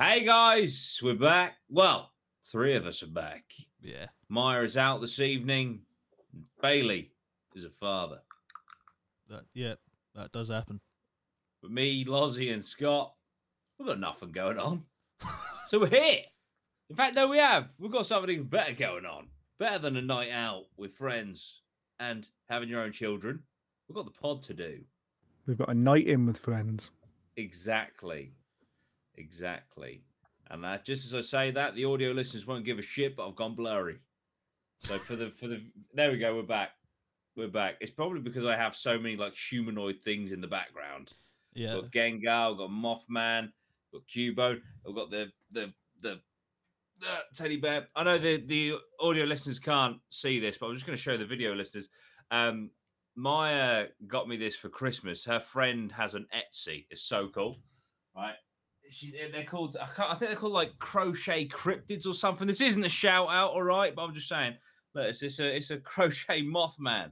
[0.00, 1.56] Hey guys, we're back.
[1.68, 2.12] Well,
[2.44, 3.42] three of us are back.
[3.82, 4.06] Yeah.
[4.28, 5.80] Maya is out this evening.
[6.62, 7.10] Bailey
[7.56, 8.20] is a father.
[9.28, 9.74] That yeah,
[10.14, 10.80] that does happen.
[11.62, 13.12] But me, Lozzie, and Scott,
[13.76, 14.84] we've got nothing going on.
[15.64, 16.20] so we're here.
[16.90, 17.68] In fact, no, we have.
[17.80, 19.26] We've got something even better going on.
[19.58, 21.62] Better than a night out with friends
[21.98, 23.40] and having your own children.
[23.88, 24.78] We've got the pod to do.
[25.48, 26.92] We've got a night in with friends.
[27.36, 28.30] Exactly.
[29.18, 30.02] Exactly.
[30.50, 33.28] And uh, just as I say that, the audio listeners won't give a shit, but
[33.28, 33.98] I've gone blurry.
[34.80, 36.70] So for the for the there we go, we're back.
[37.36, 37.76] We're back.
[37.80, 41.12] It's probably because I have so many like humanoid things in the background.
[41.54, 41.74] Yeah.
[41.74, 43.52] We've got Gengar, we've got Mothman,
[43.92, 46.20] we've got Cubone, we've got the the the
[47.00, 47.88] the teddy bear.
[47.96, 51.16] I know the the audio listeners can't see this, but I'm just going to show
[51.16, 51.88] the video listeners.
[52.30, 52.70] Um,
[53.16, 55.24] Maya got me this for Christmas.
[55.24, 56.86] Her friend has an Etsy.
[56.90, 57.58] It's so cool,
[58.14, 58.36] right?
[58.90, 59.76] She, they're called.
[59.80, 62.46] I, can't, I think they're called like crochet cryptids or something.
[62.46, 63.94] This isn't a shout out, all right?
[63.94, 64.54] But I'm just saying.
[64.94, 67.10] Look, it's, it's a it's a crochet Mothman.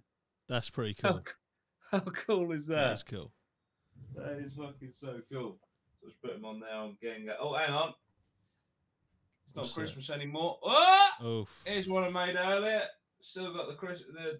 [0.48, 1.22] That's pretty cool.
[1.26, 1.32] c-
[1.92, 2.76] how cool is that?
[2.76, 3.32] That is cool.
[4.14, 5.58] That is fucking so cool.
[6.02, 6.70] Let's put him on there.
[6.74, 7.28] I'm getting.
[7.40, 7.92] Oh, hang on.
[9.46, 9.80] It's not What's that?
[9.80, 10.58] Christmas anymore.
[10.62, 12.82] Oh, Oh, here's one I made earlier.
[13.20, 14.36] Still got the Chris the,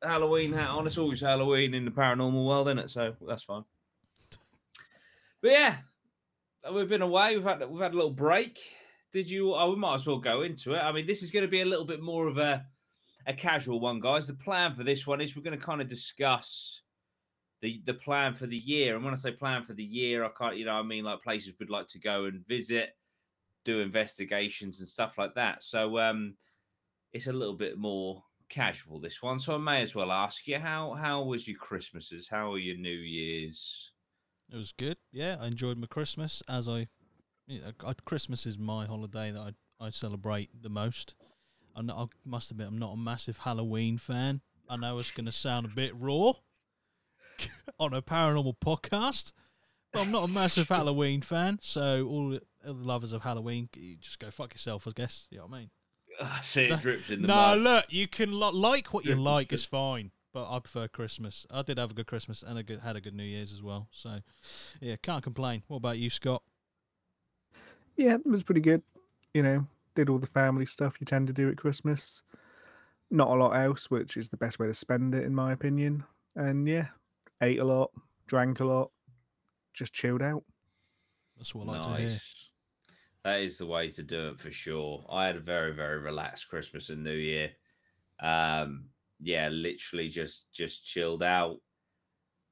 [0.00, 0.86] the Halloween hat on.
[0.86, 2.90] It's always Halloween in the paranormal world, isn't it?
[2.90, 3.64] So that's fine.
[5.42, 5.76] But yeah,
[6.72, 7.36] we've been away.
[7.36, 8.58] We've had we've had a little break.
[9.12, 9.54] Did you?
[9.54, 10.78] Oh, we might as well go into it.
[10.78, 12.64] I mean, this is going to be a little bit more of a
[13.26, 14.26] a casual one, guys.
[14.26, 16.82] The plan for this one is we're going to kind of discuss
[17.60, 18.94] the the plan for the year.
[18.94, 21.22] And when I say plan for the year, I can't, you know, I mean like
[21.22, 22.96] places we'd like to go and visit,
[23.64, 25.62] do investigations and stuff like that.
[25.62, 26.34] So um
[27.12, 29.38] it's a little bit more casual this one.
[29.38, 32.28] So I may as well ask you how how was your Christmases?
[32.28, 33.92] How are your New Year's?
[34.52, 34.96] It was good.
[35.12, 36.88] Yeah, I enjoyed my Christmas as I.
[37.46, 39.40] You know, I, Christmas is my holiday that
[39.80, 41.16] I, I celebrate the most.
[41.74, 44.40] I, know, I must admit, I'm not a massive Halloween fan.
[44.68, 46.34] I know it's going to sound a bit raw
[47.80, 49.32] on a paranormal podcast,
[49.92, 51.58] but I'm not a massive Halloween fan.
[51.60, 55.26] So all the lovers of Halloween, you just go fuck yourself, I guess.
[55.30, 55.70] You know what I mean?
[56.20, 57.58] I see it drips in the no, mud.
[57.58, 59.52] look, you can li- like what you like.
[59.52, 61.46] It's fine, but I prefer Christmas.
[61.50, 63.62] I did have a good Christmas and a good, had a good New Year's as
[63.62, 63.88] well.
[63.90, 64.20] So,
[64.80, 65.62] yeah, can't complain.
[65.68, 66.42] What about you, Scott?
[67.96, 68.82] Yeah, it was pretty good.
[69.34, 72.22] You know, did all the family stuff you tend to do at Christmas.
[73.10, 76.04] Not a lot else, which is the best way to spend it, in my opinion.
[76.36, 76.86] And yeah,
[77.42, 77.90] ate a lot,
[78.26, 78.90] drank a lot,
[79.74, 80.44] just chilled out.
[81.36, 82.08] That's what I like to hear.
[82.08, 82.50] nice.
[83.24, 85.04] That is the way to do it for sure.
[85.10, 87.50] I had a very very relaxed Christmas and New Year.
[88.20, 88.84] Um,
[89.22, 91.56] yeah, literally just just chilled out.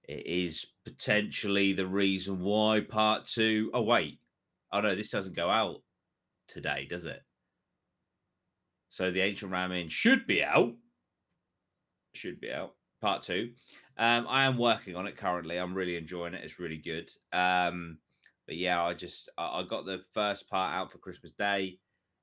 [0.04, 4.20] It is potentially the reason why part two oh wait,
[4.72, 5.82] oh no, this doesn't go out
[6.46, 7.22] today, does it?
[8.90, 10.74] So the Ancient Ram Inn should be out.
[12.14, 12.74] Should be out.
[13.00, 13.52] Part two.
[13.96, 15.56] Um, I am working on it currently.
[15.56, 16.42] I'm really enjoying it.
[16.42, 17.10] It's really good.
[17.32, 17.98] Um,
[18.46, 21.78] but yeah, I just I, I got the first part out for Christmas Day,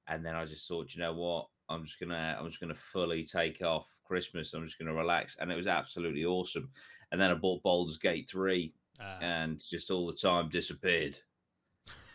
[0.07, 1.47] and then I just thought, you know what?
[1.69, 4.53] I'm just gonna I'm just gonna fully take off Christmas.
[4.53, 6.69] I'm just gonna relax, and it was absolutely awesome.
[7.11, 11.19] And then I bought Baldur's Gate three, Ah, and just all the time disappeared.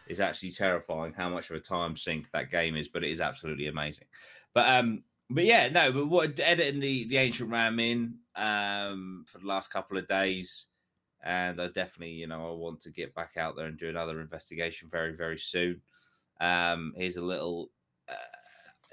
[0.07, 3.21] It's actually terrifying how much of a time sink that game is, but it is
[3.21, 4.07] absolutely amazing.
[4.55, 9.39] But um, but yeah, no, but what editing the the Ancient Ram Inn um for
[9.39, 10.67] the last couple of days,
[11.23, 14.21] and I definitely you know I want to get back out there and do another
[14.21, 15.81] investigation very very soon.
[16.41, 17.71] Um, here's a little.
[18.09, 18.15] Uh,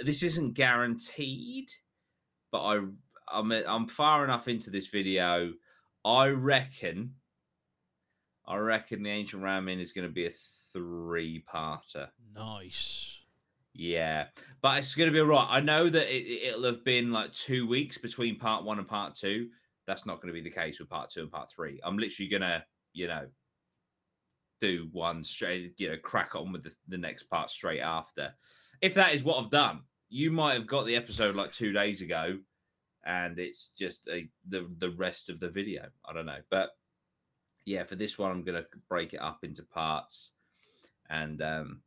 [0.02, 1.72] this isn't guaranteed,
[2.52, 2.82] but I
[3.32, 5.54] I'm I'm far enough into this video.
[6.06, 7.14] I reckon
[8.48, 10.32] I reckon the Ancient Ram Inn is going to be a
[10.74, 12.08] three parter.
[12.34, 13.20] nice.
[13.74, 14.26] Yeah,
[14.62, 15.48] but it's going to be all right.
[15.48, 19.14] I know that it, it'll have been like two weeks between part one and part
[19.14, 19.50] two.
[19.86, 21.80] That's not going to be the case with part two and part three.
[21.84, 23.28] I'm literally going to, you know,
[24.60, 28.34] do one straight, you know, crack on with the, the next part straight after.
[28.82, 32.02] If that is what I've done, you might have got the episode like two days
[32.02, 32.38] ago
[33.06, 35.88] and it's just a, the, the rest of the video.
[36.06, 36.40] I don't know.
[36.50, 36.70] But
[37.66, 40.32] yeah, for this one, I'm going to break it up into parts
[41.10, 41.82] and, um,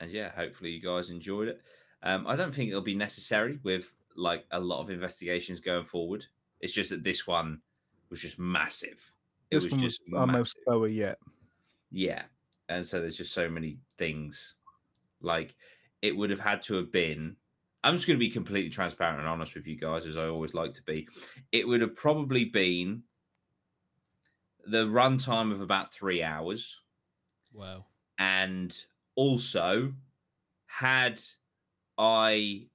[0.00, 1.60] and yeah, hopefully you guys enjoyed it.
[2.02, 6.24] Um, I don't think it'll be necessary with like a lot of investigations going forward.
[6.60, 7.60] It's just that this one
[8.10, 9.12] was just massive.
[9.50, 11.18] It This was one was just our most slower yet.
[11.90, 12.22] Yeah.
[12.68, 14.54] And so there's just so many things.
[15.20, 15.56] Like
[16.02, 17.36] it would have had to have been.
[17.84, 20.54] I'm just going to be completely transparent and honest with you guys, as I always
[20.54, 21.08] like to be.
[21.52, 23.04] It would have probably been
[24.64, 26.80] the runtime of about three hours
[27.52, 27.86] Wow.
[28.18, 28.86] and
[29.16, 29.94] Also,
[30.66, 31.22] had
[31.98, 32.68] I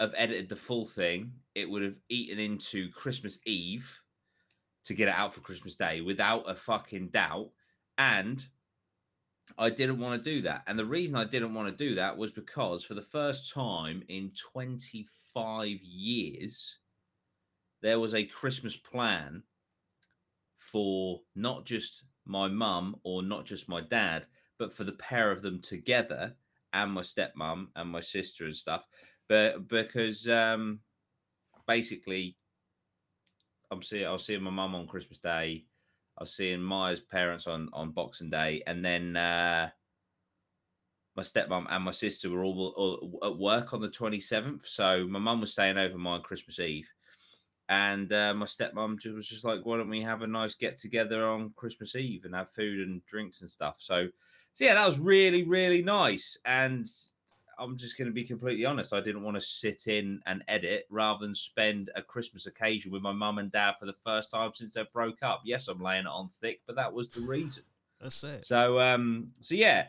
[0.00, 4.00] have edited the full thing, it would have eaten into Christmas Eve
[4.84, 7.52] to get it out for Christmas Day without a fucking doubt.
[7.98, 8.46] And
[9.56, 10.62] I didn't want to do that.
[10.66, 14.02] And the reason I didn't want to do that was because for the first time
[14.08, 16.78] in 25 years,
[17.80, 19.42] there was a Christmas plan
[20.58, 24.26] for not just my mum or not just my dad,
[24.58, 26.34] but for the pair of them together
[26.72, 28.84] and my stepmom and my sister and stuff.
[29.28, 30.80] But because um
[31.66, 32.36] basically
[33.70, 35.66] I'm seeing I was seeing my mum on Christmas Day.
[36.18, 39.70] I was seeing Maya's parents on on Boxing Day, and then uh
[41.18, 44.66] my stepmom and my sister were all, all at work on the 27th.
[44.66, 46.88] So my mum was staying over my Christmas Eve,
[47.68, 50.76] and uh, my stepmom ju- was just like, "Why don't we have a nice get
[50.76, 54.08] together on Christmas Eve and have food and drinks and stuff?" So,
[54.52, 56.38] so yeah, that was really really nice.
[56.44, 56.88] And
[57.58, 58.92] I'm just going to be completely honest.
[58.92, 63.02] I didn't want to sit in and edit rather than spend a Christmas occasion with
[63.02, 65.42] my mum and dad for the first time since they broke up.
[65.44, 67.64] Yes, I'm laying it on thick, but that was the reason.
[68.00, 68.44] That's it.
[68.44, 69.86] So um, so yeah.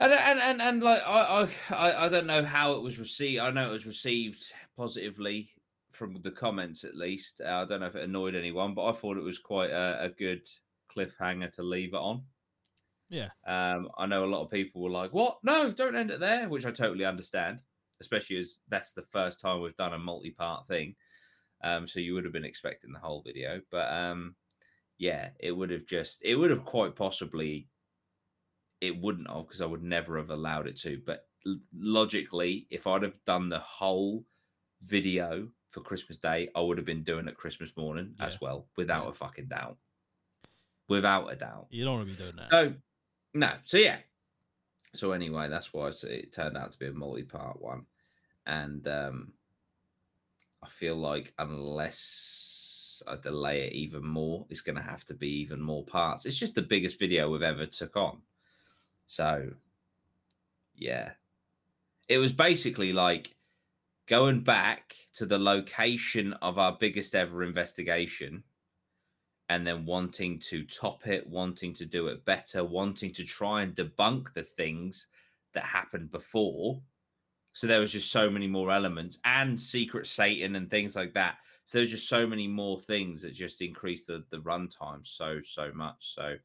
[0.00, 3.40] And, and and and like I, I I- don't know how it was received.
[3.40, 5.50] I know it was received positively
[5.90, 7.40] from the comments at least.
[7.40, 10.04] Uh, I don't know if it annoyed anyone, but I thought it was quite a,
[10.04, 10.48] a good
[10.94, 12.22] cliffhanger to leave it on.
[13.08, 13.30] Yeah.
[13.46, 15.38] Um, I know a lot of people were like, "What?
[15.42, 17.62] No, don't end it there," which I totally understand,
[18.00, 20.94] especially as that's the first time we've done a multi-part thing.
[21.62, 24.36] Um, so you would have been expecting the whole video, but um,
[24.98, 27.68] yeah, it would have just, it would have quite possibly,
[28.80, 31.02] it wouldn't have because I would never have allowed it to.
[31.04, 34.24] But l- logically, if I'd have done the whole
[34.82, 38.26] video for Christmas Day, I would have been doing it Christmas morning Yeah.
[38.26, 39.10] as well, without Yeah.
[39.10, 39.78] a fucking doubt.
[40.88, 41.66] Without a doubt.
[41.70, 42.50] You don't want to be doing that.
[42.50, 42.74] So
[43.34, 43.98] no, so yeah.
[44.94, 47.84] So anyway, that's why it turned out to be a multi-part one,
[48.46, 49.32] and um,
[50.62, 55.28] I feel like unless I delay it even more, it's going to have to be
[55.40, 56.26] even more parts.
[56.26, 58.18] It's just the biggest video we've ever took on.
[59.06, 59.50] So
[60.74, 61.10] yeah,
[62.08, 63.34] it was basically like
[64.06, 68.42] going back to the location of our biggest ever investigation
[69.48, 73.74] and then wanting to top it, wanting to do it better, wanting to try and
[73.74, 75.06] debunk the things
[75.54, 76.80] that happened before.
[77.54, 81.36] So there was just so many more elements and secret Satan and things like that.
[81.64, 85.70] So there's just so many more things that just increase the the runtime so so
[85.74, 86.14] much.
[86.14, 86.36] So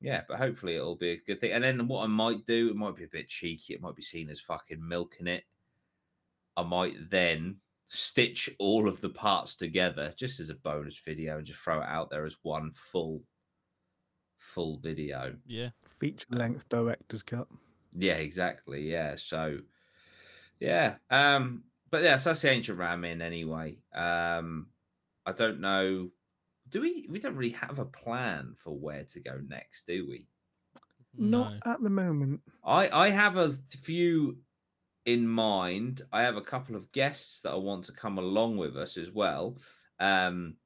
[0.00, 1.52] yeah, but hopefully it'll be a good thing.
[1.52, 3.74] And then what I might do, it might be a bit cheeky.
[3.74, 5.44] It might be seen as fucking milking it.
[6.56, 7.56] I might then
[7.94, 11.86] stitch all of the parts together just as a bonus video and just throw it
[11.86, 13.20] out there as one full
[14.38, 15.36] full video.
[15.46, 15.68] Yeah.
[16.00, 17.46] Feature length director's cut.
[17.92, 18.90] Yeah, exactly.
[18.90, 19.16] Yeah.
[19.16, 19.58] So
[20.58, 20.94] yeah.
[21.10, 23.76] Um but yeah, so that's the Ancient Ram Inn anyway.
[23.94, 24.68] Um
[25.26, 26.08] I don't know.
[26.70, 30.26] Do we we don't really have a plan for where to go next, do we?
[31.14, 31.72] Not No.
[31.72, 32.40] at the moment.
[32.64, 33.52] I I have a
[33.82, 34.38] few
[35.06, 36.02] in mind.
[36.12, 39.10] I have a couple of guests that I want to come along with us as
[39.10, 39.56] well.
[40.00, 40.56] Um,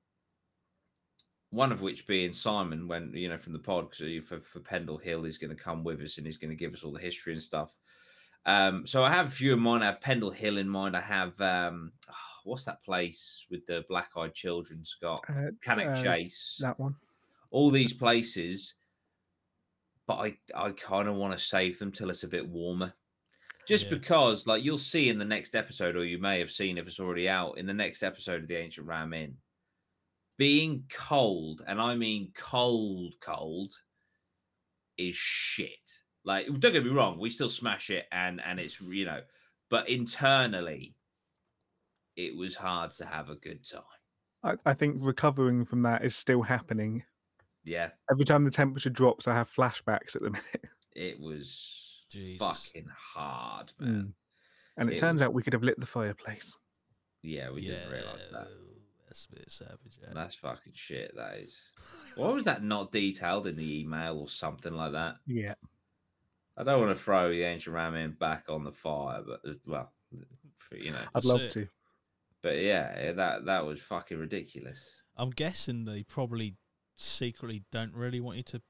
[1.50, 4.98] one of which being Simon, when you know from the pod, because for for Pendle
[4.98, 7.00] Hill, he's going to come with us and he's going to give us all the
[7.00, 7.74] history and stuff.
[8.44, 9.82] Um, so I have a few in mind.
[9.82, 10.96] I have Pendle Hill in mind.
[10.96, 11.92] I have um,
[12.44, 15.24] what's that place with the black-eyed children, Scott?
[15.28, 16.94] Uh, Cannock uh, Chase That one.
[17.50, 18.74] all these places,
[20.06, 22.92] but I I kind of want to save them till it's a bit warmer.
[23.66, 23.98] Just Yeah.
[23.98, 27.00] because, like, you'll see in the next episode, or you may have seen if it's
[27.00, 29.36] already out in the next episode of the Ancient Ram Inn,
[30.38, 33.74] being cold, and I mean cold, cold,
[34.96, 36.00] is shit.
[36.24, 39.22] Like, don't get me wrong, we still smash it, and and it's you know,
[39.68, 40.94] but internally,
[42.16, 43.82] it was hard to have a good time.
[44.42, 47.02] I, I think recovering from that is still happening.
[47.64, 50.64] Yeah, Every time the temperature drops, I have flashbacks at the minute.
[50.94, 52.38] it was Jesus.
[52.46, 53.88] fucking hard, man.
[53.94, 54.12] Mm.
[54.78, 56.56] And it, It turns was- out we could have lit the fireplace.
[57.22, 58.48] Yeah, we didn't realize that.
[59.06, 59.98] That's a bit savage.
[60.00, 60.10] Yeah.
[60.12, 61.12] That's fucking shit.
[61.16, 61.70] That is.
[62.16, 65.16] Why was that not detailed in the email or something like that?
[65.26, 65.54] Yeah.
[66.56, 69.54] I don't want to throw the Ancient Ram Inn back on the fire, but uh,
[69.66, 69.92] well,
[70.72, 70.98] you know.
[71.14, 71.50] I'd love it.
[71.50, 71.68] to.
[72.42, 75.02] But yeah, that that was fucking ridiculous.
[75.16, 76.56] I'm guessing they probably
[76.96, 78.62] secretly don't really want you to.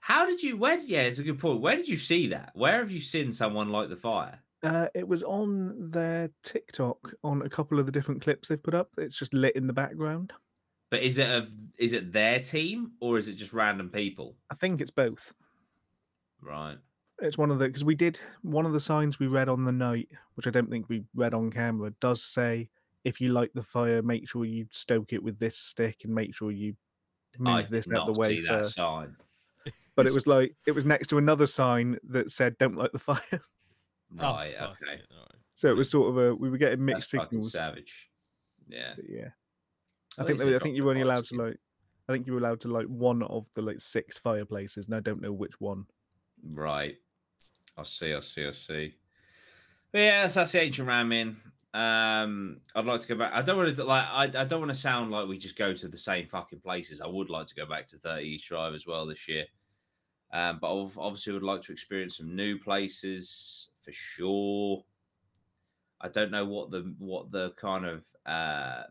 [0.00, 0.56] How did you?
[0.56, 0.78] Where?
[0.78, 1.60] Yeah, it's a good point.
[1.60, 2.52] Where did you see that?
[2.54, 4.40] Where have you seen someone light the fire?
[4.62, 8.74] Uh, it was on their TikTok on a couple of the different clips they've put
[8.74, 8.90] up.
[8.98, 10.32] It's just lit in the background.
[10.90, 14.36] But is it of is it their team or is it just random people?
[14.50, 15.32] I think it's both.
[16.42, 16.78] Right.
[17.22, 19.72] It's one of the because we did one of the signs we read on the
[19.72, 22.70] night, which I don't think we read on camera, does say
[23.04, 26.34] if you light the fire, make sure you stoke it with this stick and make
[26.34, 26.74] sure you
[27.44, 28.74] I move this did out the way see that first.
[28.74, 29.16] sign.
[29.96, 32.98] But it was like it was next to another sign that said "Don't light the
[33.10, 33.38] fire." Oh,
[34.34, 34.94] Right, fuck okay.
[34.94, 35.28] it, alright.
[35.54, 37.52] So it was sort of a we were getting mixed fucking signals.
[37.52, 38.08] savage.
[38.68, 38.92] Yeah.
[38.96, 39.32] but yeah, At
[40.18, 41.38] I think least they, they I think you were only fire allowed to scheme.
[41.40, 41.56] light.
[42.08, 45.00] I think you were allowed to light one of the like six fireplaces, and I
[45.00, 45.84] don't know which one.
[46.42, 46.96] Right.
[47.76, 48.94] I see, I see, I see.
[49.92, 51.36] But yeah, that's, that's the Ancient Ram Inn.
[51.72, 53.32] Um, I'd like to go back.
[53.32, 54.06] I don't want to like.
[54.06, 57.00] I, I don't want to sound like we just go to the same fucking places.
[57.00, 59.44] I would like to go back to Thirty East Drive as well this year.
[60.32, 64.84] Um, but I've- obviously would like to experience some new places for sure.
[66.00, 68.84] I don't know what the what the kind of uh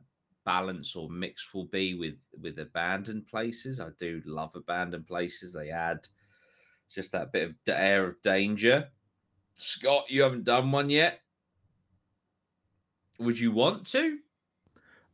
[0.45, 3.79] balance or mix will be with with abandoned places.
[3.79, 5.53] I do love abandoned places.
[5.53, 6.07] They add
[6.93, 8.89] just that bit of air of danger.
[9.55, 11.21] Scott, you haven't done one yet.
[13.19, 14.19] Would you want to?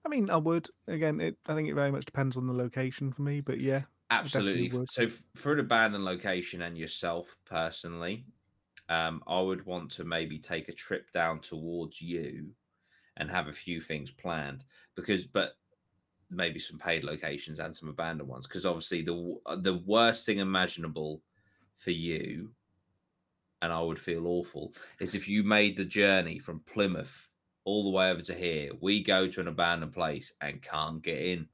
[0.05, 0.69] I mean, I would.
[0.87, 1.37] Again, it.
[1.45, 4.71] I think it very much depends on the location for me, but yeah, Absolutely.
[4.85, 8.25] So, f- for an abandoned location and yourself personally,
[8.89, 12.55] um, I would want to maybe take a trip down towards you
[13.17, 15.55] and have a few things planned because, but
[16.29, 20.39] maybe some paid locations and some abandoned ones because obviously the uh, the worst thing
[20.39, 21.23] imaginable
[21.77, 22.55] for you
[23.61, 27.29] and I would feel awful is if you made the journey from Plymouth
[27.65, 28.71] all the way over to here.
[28.79, 31.47] We go to an abandoned place and can't get in.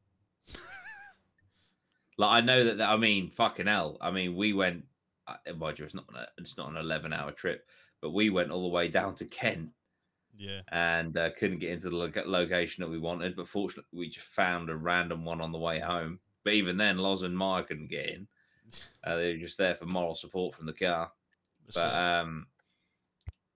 [2.17, 3.97] like I know that, that- I mean, fucking hell.
[4.01, 4.83] I mean, we went.
[5.27, 7.65] Uh, mind you, it's not an, it's not an eleven hour trip,
[8.01, 9.69] but we went all the way down to Kent
[10.37, 10.61] Yeah.
[10.71, 13.35] and uh, couldn't get into the loca- location that we wanted.
[13.35, 16.19] But fortunately, we just found a random one on the way home.
[16.43, 18.27] But even then, Loz and Maya couldn't get in.
[19.03, 21.11] Uh, they were just there for moral support from the car.
[21.75, 22.47] But um,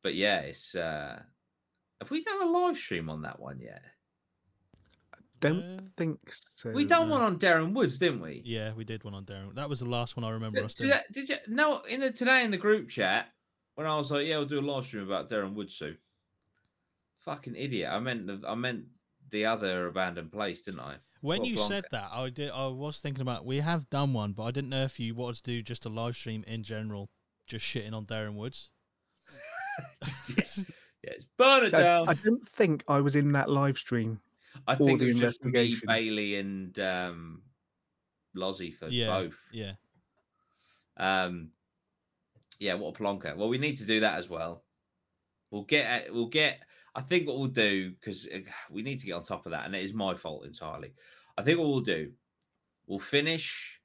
[0.03, 0.75] but yeah, it's.
[0.75, 1.21] uh
[2.01, 3.81] Have we done a live stream on that one yet?
[5.13, 6.71] I don't Uh, think so.
[6.71, 7.13] We done no.
[7.13, 8.41] one on Darren Woods, didn't we?
[8.45, 9.55] yeah, we did one on Darren.
[9.55, 10.91] That was the last one I remember Did, us did, doing.
[10.91, 13.29] that- did you no in the today in the group chat
[13.75, 15.97] when I was like, yeah, we'll do a live stream about Darren Woods soon.
[17.19, 17.89] Fucking idiot!
[17.91, 18.85] I meant the, I meant
[19.31, 20.97] the other abandoned place, didn't I?
[21.21, 21.73] When What you Blanca?
[21.73, 22.51] said that, I did.
[22.51, 25.37] I was thinking about we have done one, but I didn't know if you wanted
[25.37, 27.09] to do just a live stream in general,
[27.47, 28.69] just shitting on Darren Woods.
[30.37, 30.65] yes,
[31.05, 31.23] yes.
[31.37, 32.09] Burn it So I, down.
[32.09, 34.19] I don't think I was in that live stream.
[34.67, 35.75] I think the it was just me.
[35.85, 37.41] Bailey, and um,
[38.33, 39.37] Lozzie for Yeah, both.
[39.51, 39.73] Yeah,
[40.97, 41.51] Um,
[42.59, 43.35] yeah, what a plonker.
[43.35, 44.63] Well, we need to do that as well.
[45.51, 46.13] We'll get.
[46.13, 46.61] We'll get.
[46.95, 48.27] I think what we'll do because
[48.71, 50.93] we need to get on top of that, and it is my fault entirely.
[51.37, 52.11] I think what we'll do,
[52.87, 53.79] we'll finish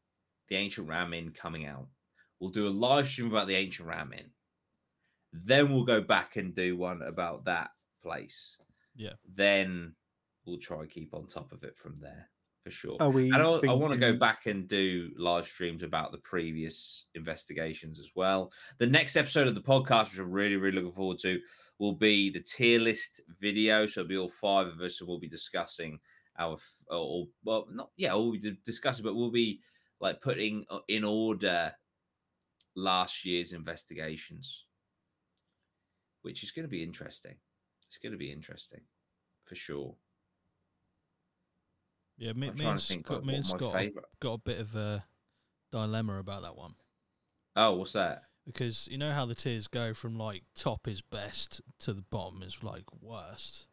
[0.49, 1.89] the Ancient Ram Inn coming out.
[2.39, 4.31] We'll do a live stream about the Ancient Ram Inn.
[5.33, 7.71] Then we'll go back and do one about that
[8.03, 8.59] place.
[8.97, 9.13] Yeah.
[9.35, 9.95] Then
[10.45, 12.29] we'll try and keep on top of it from there
[12.65, 12.97] for sure.
[13.01, 13.31] Are we?
[13.31, 17.99] And I, I want to go back and do live streams about the previous investigations
[17.99, 18.53] as well.
[18.79, 21.41] The next episode of the podcast, which I'm really, really looking forward to,
[21.79, 23.87] will be the tier list video.
[23.87, 25.99] So it'll be all five of us, and we'll be discussing
[26.39, 26.59] our,
[26.89, 29.61] or, or well, not yeah, we'll be discussing, but we'll be
[30.01, 31.73] like putting uh, in order
[32.77, 34.67] last year's investigations,
[36.23, 37.35] which is going to be interesting.
[37.89, 38.81] It's going to be interesting
[39.45, 39.95] for sure.
[42.19, 42.33] yeah.
[42.33, 44.05] Me, me and Scott, me and Scott favorite.
[44.21, 45.05] got a bit of a
[45.73, 46.75] dilemma about that one
[47.57, 48.23] Oh, what's that?
[48.47, 52.43] because you know how the tiers go from like top is best to the bottom
[52.43, 53.67] is like worst.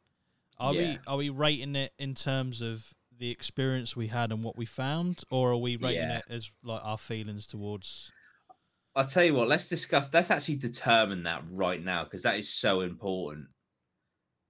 [0.59, 0.81] Are Yeah.
[0.81, 4.65] we are we rating it in terms of the experience we had and what we
[4.65, 6.17] found, or are we rating Yeah.
[6.19, 8.11] it as like our feelings towards?
[8.97, 12.51] I'll tell you what, let's discuss, let's actually determine that right now because that is
[12.51, 13.47] so important,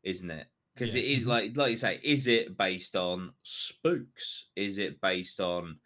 [0.04, 0.48] isn't it?
[0.74, 1.02] Because Yeah.
[1.02, 1.28] it is Mhm.
[1.28, 4.50] like, like you say, is it based on spooks?
[4.56, 5.82] Is it based on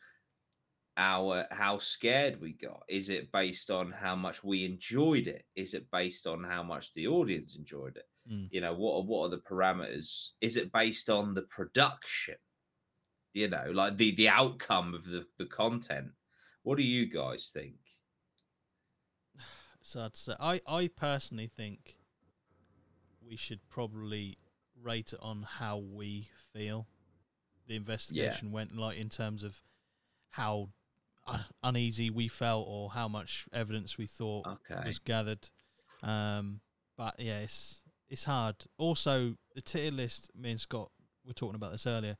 [0.96, 2.84] our how scared we got?
[2.88, 5.48] Is it based on how much we enjoyed it?
[5.56, 8.08] Is it based on how much the audience enjoyed it?
[8.30, 8.52] Mm.
[8.52, 10.34] You know, what are what are the parameters?
[10.40, 12.38] Is it based on the production?
[13.34, 16.12] You know, like the the outcome of the the content.
[16.62, 17.80] What do you guys think?
[19.82, 21.98] So I'd say I I personally think
[23.26, 24.38] we should probably
[24.82, 26.88] rate it on how we feel
[27.68, 29.62] the investigation went, like in terms of
[30.32, 30.70] how
[31.28, 34.82] un- uneasy we felt or how much evidence we thought Okay.
[34.86, 35.50] was gathered.
[36.04, 36.62] Um,
[36.98, 38.56] but yeah, it's it's hard.
[38.78, 40.32] Also, the tier list.
[40.36, 40.92] Me and Scott
[41.26, 42.18] were talking about this earlier.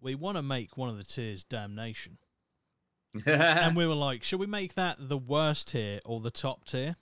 [0.00, 2.18] We want to make one of the tiers damnation.
[3.26, 6.96] And we were like, should we make that the worst tier or the top tier?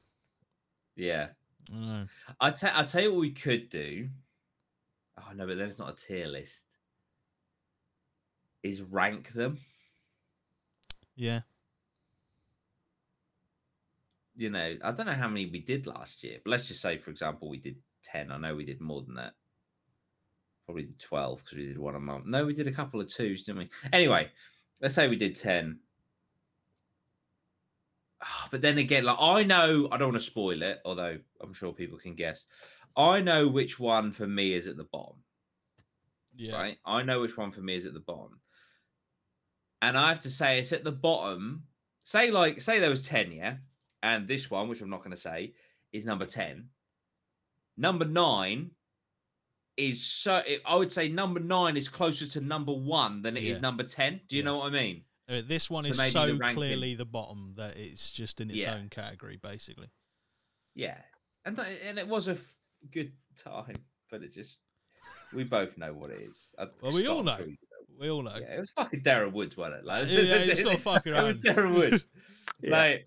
[0.97, 1.29] yeah.
[1.71, 2.07] I don't know.
[2.41, 4.09] I tell tell you what we could do.
[5.19, 6.65] Oh no, but then it's not a tier list.
[8.63, 9.59] Is rank them.
[11.15, 11.41] Yeah.
[14.37, 16.97] You know, I don't know how many we did last year, but let's just say,
[16.97, 18.31] for example, we did ten.
[18.33, 19.35] I know we did more than that.
[20.65, 22.27] Probably did twelve because we did one a month.
[22.27, 23.71] No, we did a couple of twos, didn't we?
[23.93, 24.31] Anyway,
[24.81, 25.81] let's say we did ten.
[28.21, 31.55] Ah, But then again, like I know I don't want to spoil it, although I'm
[31.55, 32.47] sure people can guess.
[32.97, 35.17] I know which one for me is at the bottom.
[36.35, 36.55] Yeah.
[36.55, 36.79] right?
[36.85, 38.41] I know which one for me is at the bottom.
[39.83, 41.65] And I have to say it's at the bottom.
[42.05, 43.57] Say like say there was 10, yeah?
[44.03, 45.55] And this one, which I'm not going to say,
[45.93, 46.69] is number 10.
[47.77, 48.71] Number 9
[49.77, 53.59] is so I would say number 9 is closer to number 1 than it is
[53.59, 53.63] Yeah.
[53.63, 54.21] number 10.
[54.27, 54.47] Do you Yeah.
[54.47, 55.05] know what I mean?
[55.29, 58.51] Uh, this one So is the so ranking- clearly the bottom that it's just in
[58.51, 58.75] its Yeah.
[58.75, 59.89] own category, basically.
[60.75, 61.01] Yeah.
[61.45, 62.57] And th- and it was a f-
[62.91, 64.61] good time, but it just
[65.35, 66.55] we both know what it is.
[66.59, 67.37] I- Well, we all know.
[67.37, 67.97] sure you know.
[67.99, 68.37] We all know.
[68.37, 69.85] Yeah, it was fucking Darren Woods, wasn't it?
[69.85, 71.37] Like, Yeah, yeah, it's not fucking It was.
[71.37, 72.09] Darren Woods.
[72.61, 72.71] Yeah.
[72.71, 73.07] Like,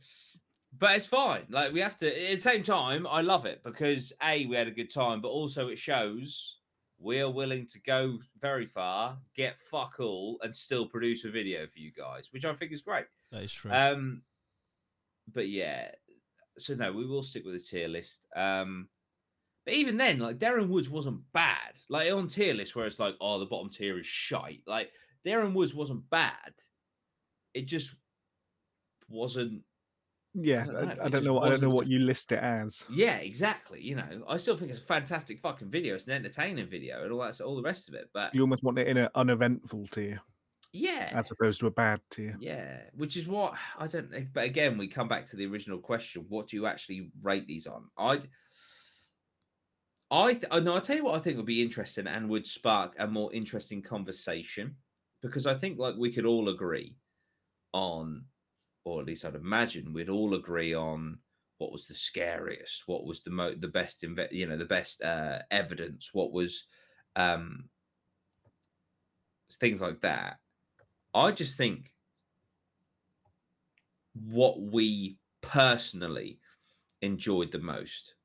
[0.78, 1.46] but it's fine.
[1.50, 2.08] Like, we have to.
[2.32, 5.28] At the same time, I love it because a we had a good time, but
[5.28, 6.60] also it shows
[7.02, 11.66] we are willing to go very far, get fuck all, and still produce a video
[11.66, 13.06] for you guys, which I think is great.
[13.32, 13.72] That is true.
[13.72, 14.22] Um,
[15.34, 15.90] but yeah,
[16.58, 18.28] so no, we will stick with the tier list.
[18.36, 18.90] Um,
[19.66, 21.78] but even then, like Darren Woods wasn't bad.
[21.90, 24.62] Like on tier list, where it's like, oh, the bottom tier is shite.
[24.68, 24.90] Like
[25.26, 26.54] Darren Woods wasn't bad.
[27.54, 27.96] It just
[29.10, 29.62] wasn't.
[30.34, 31.34] Yeah, don't I, know, I it don't know.
[31.34, 32.86] What, I don't know what you list it as.
[32.90, 33.82] Yeah, exactly.
[33.82, 35.96] You know, I still think it's a fantastic fucking video.
[35.96, 38.10] It's an entertaining video and all that, all the rest of it.
[38.14, 40.22] But You almost want it in an uneventful tier
[40.74, 42.38] yeah, as opposed to a bad tier.
[42.40, 44.10] Yeah, which is what I don't.
[44.34, 47.68] But again, we come back to the original question: What do you actually rate these
[47.68, 47.90] on?
[47.98, 48.22] I,
[50.10, 52.96] I, th- no, I tell you what, I think would be interesting and would spark
[53.00, 54.76] a more interesting conversation
[55.22, 56.98] because I think like we could all agree
[57.74, 58.26] on,
[58.84, 61.20] or at least I'd imagine we'd all agree on
[61.58, 65.02] what was the scariest, what was the mo the best, inve- you know, the best
[65.04, 66.66] uh, evidence, what was,
[67.16, 67.70] um,
[69.54, 70.40] things like that.
[71.14, 71.92] I just think
[74.14, 76.40] what we personally
[77.02, 78.16] enjoyed the most.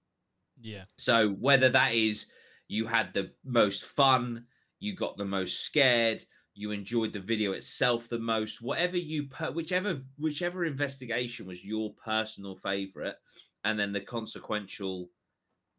[0.60, 0.84] yeah.
[0.98, 2.26] So whether that is
[2.68, 4.46] you had the most fun,
[4.78, 6.24] you got the most scared,
[6.56, 11.92] you enjoyed the video itself the most, whatever you per- whichever whichever investigation was your
[11.94, 13.16] personal favorite,
[13.64, 15.10] and then the consequential,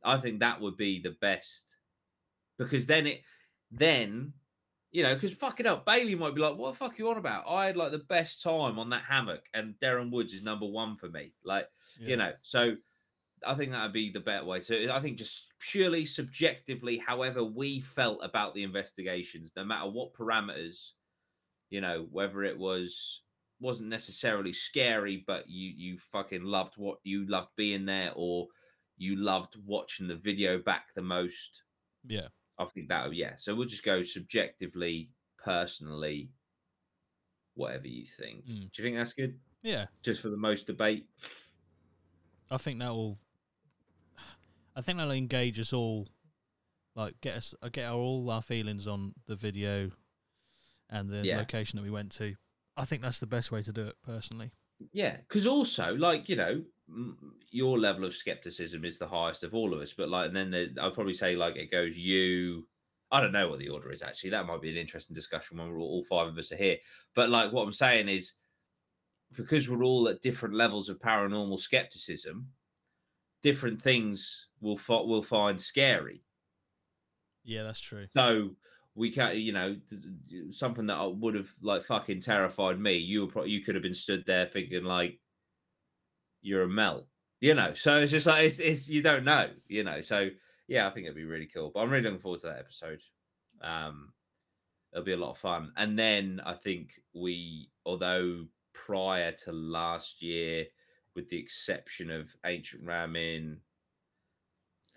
[0.03, 1.77] I think that would be the best
[2.57, 3.21] because then it
[3.71, 4.33] then
[4.91, 7.17] you know, because fucking up, Bailey might be like, "What the fuck are you on
[7.17, 10.65] about?" I had like the best time on that hammock, and Darren Woods is number
[10.65, 11.33] one for me.
[11.43, 11.67] Like,
[11.99, 12.07] yeah.
[12.07, 12.75] you know, so
[13.45, 14.93] I think that would be the better way to.
[14.93, 20.91] I think just purely subjectively, however we felt about the investigations, no matter what parameters,
[21.69, 23.21] you know, whether it was
[23.59, 28.47] wasn't necessarily scary, but you you fucking loved what you loved being there, or
[28.97, 31.63] you loved watching the video back the most.
[32.05, 32.27] Yeah.
[32.59, 33.33] I think that yeah.
[33.37, 36.31] So we'll just go subjectively, personally,
[37.53, 38.45] whatever you think.
[38.45, 38.71] Mm.
[38.71, 39.37] Do you think that's good?
[39.61, 39.85] Yeah.
[40.01, 41.05] Just for the most debate.
[42.49, 43.17] I think that will.
[44.77, 46.07] I think that'll engage us all,
[46.95, 49.89] like get us, uh, get our, all our feelings on the video,
[50.89, 51.37] and the Yeah.
[51.39, 52.35] location that we went to.
[52.77, 54.51] I think that's the best way to do it, personally.
[54.93, 56.63] Yeah, because also, like you know,
[57.49, 59.93] your level of skepticism is the highest of all of us.
[59.93, 62.67] But like, and then the, I'd probably say like it goes you.
[63.09, 64.29] I don't know what the order is actually.
[64.29, 66.77] That might be an interesting discussion when we're all, all five of us are here.
[67.15, 68.33] But like, what I'm saying is,
[69.35, 72.47] because we're all at different levels of paranormal skepticism,
[73.41, 76.23] different things will fi- will find scary.
[77.43, 78.07] Yeah, that's true.
[78.15, 78.55] So
[78.95, 82.97] we can't, you know, th- th- something that would have like fucking terrified me.
[82.97, 85.19] You were probably you could have been stood there thinking like
[86.41, 87.07] you're a melt,
[87.39, 87.73] you know.
[87.73, 90.01] So it's just like it's, it's you don't know, you know.
[90.01, 90.29] So
[90.67, 91.71] yeah, I think it'd be really cool.
[91.73, 93.01] But I'm really looking forward to that episode.
[93.61, 94.13] Um,
[94.91, 95.71] it'll be a lot of fun.
[95.77, 100.65] And then I think we, although prior to last year,
[101.15, 103.59] with the exception of Ancient Ram Inn,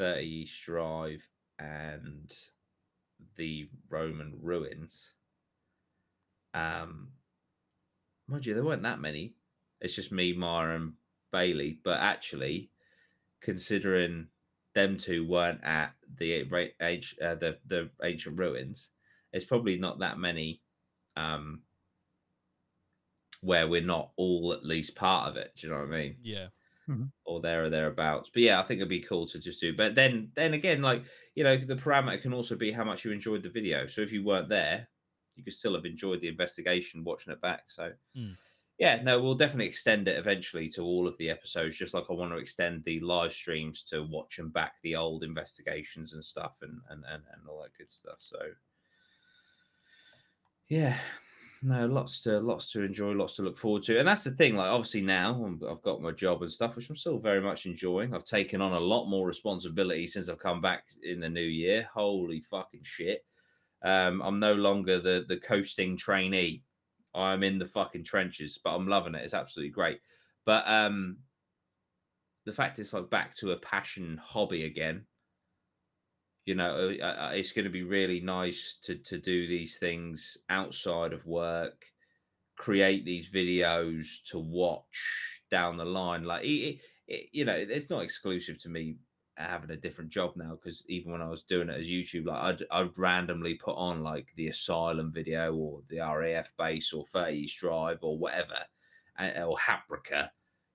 [0.00, 2.34] 30 East Drive, and
[3.36, 5.12] the Roman ruins.
[6.54, 7.08] Um,
[8.26, 9.34] mind you, there weren't that many.
[9.82, 10.94] It's just me, Mara, and
[11.32, 11.80] Bailey.
[11.84, 12.70] But actually,
[13.42, 14.28] considering
[14.74, 16.46] them two weren't at the
[16.80, 18.92] age, uh, the the ancient ruins,
[19.34, 20.62] it's probably not that many
[21.18, 21.60] um,
[23.42, 25.52] where we're not all at least part of it.
[25.56, 26.16] Do you know what I mean?
[26.22, 26.46] Yeah.
[27.24, 28.30] Or there or thereabouts.
[28.32, 29.76] But yeah, I think it'd be cool to just do.
[29.76, 33.12] But then, then again, like you know, the parameter can also be how much you
[33.12, 33.86] enjoyed the video.
[33.86, 34.88] So if you weren't there,
[35.36, 37.70] you could still have enjoyed the investigation watching it back.
[37.70, 38.32] So Hmm.
[38.78, 42.14] yeah, no, we'll definitely extend it eventually to all of the episodes, just like I
[42.14, 46.58] want to extend the live streams to watch and back the old investigations and stuff
[46.62, 48.16] and and and, and all that good stuff.
[48.20, 48.38] So
[50.68, 50.98] yeah,
[51.62, 54.56] no, lots to lots to enjoy, lots to look forward to, and that's the thing.
[54.56, 57.66] Like, obviously now I'm- I've got my job and stuff, which I'm still very much
[57.66, 58.14] enjoying.
[58.14, 61.82] I've taken on a lot more responsibility since I've come back in the new year.
[61.92, 63.26] Holy fucking shit!
[63.82, 66.64] Um, I'm no longer the the coasting trainee.
[67.14, 69.24] I'm in the fucking trenches, but I'm loving it.
[69.24, 70.00] It's absolutely great.
[70.46, 71.18] But um,
[72.44, 75.06] the fact it's like back to a passion hobby again
[76.50, 80.36] you know uh, uh, it's going to be really nice to to do these things
[80.48, 81.84] outside of work
[82.58, 88.02] create these videos to watch down the line like it, it, you know it's not
[88.02, 88.96] exclusive to me
[89.36, 92.42] having a different job now because even when i was doing it as youtube like
[92.42, 97.36] I'd, I'd randomly put on like the asylum video or the raf base or 30
[97.36, 98.58] East drive or whatever
[99.20, 100.30] uh, or haprica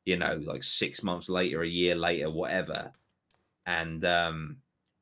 [0.05, 2.93] you know like six months later a year later whatever.
[3.67, 4.57] And um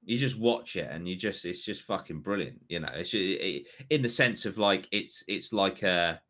[0.06, 2.92] you just watch it and you just it's just fucking brilliant you know?
[2.94, 6.22] It's ju- it, in the sense of like it's it's like a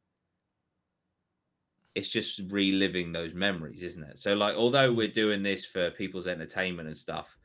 [1.96, 4.20] it's just reliving those memories isn't it?
[4.20, 4.96] So like although mm.
[4.96, 7.38] we're doing this for people's entertainment and stuff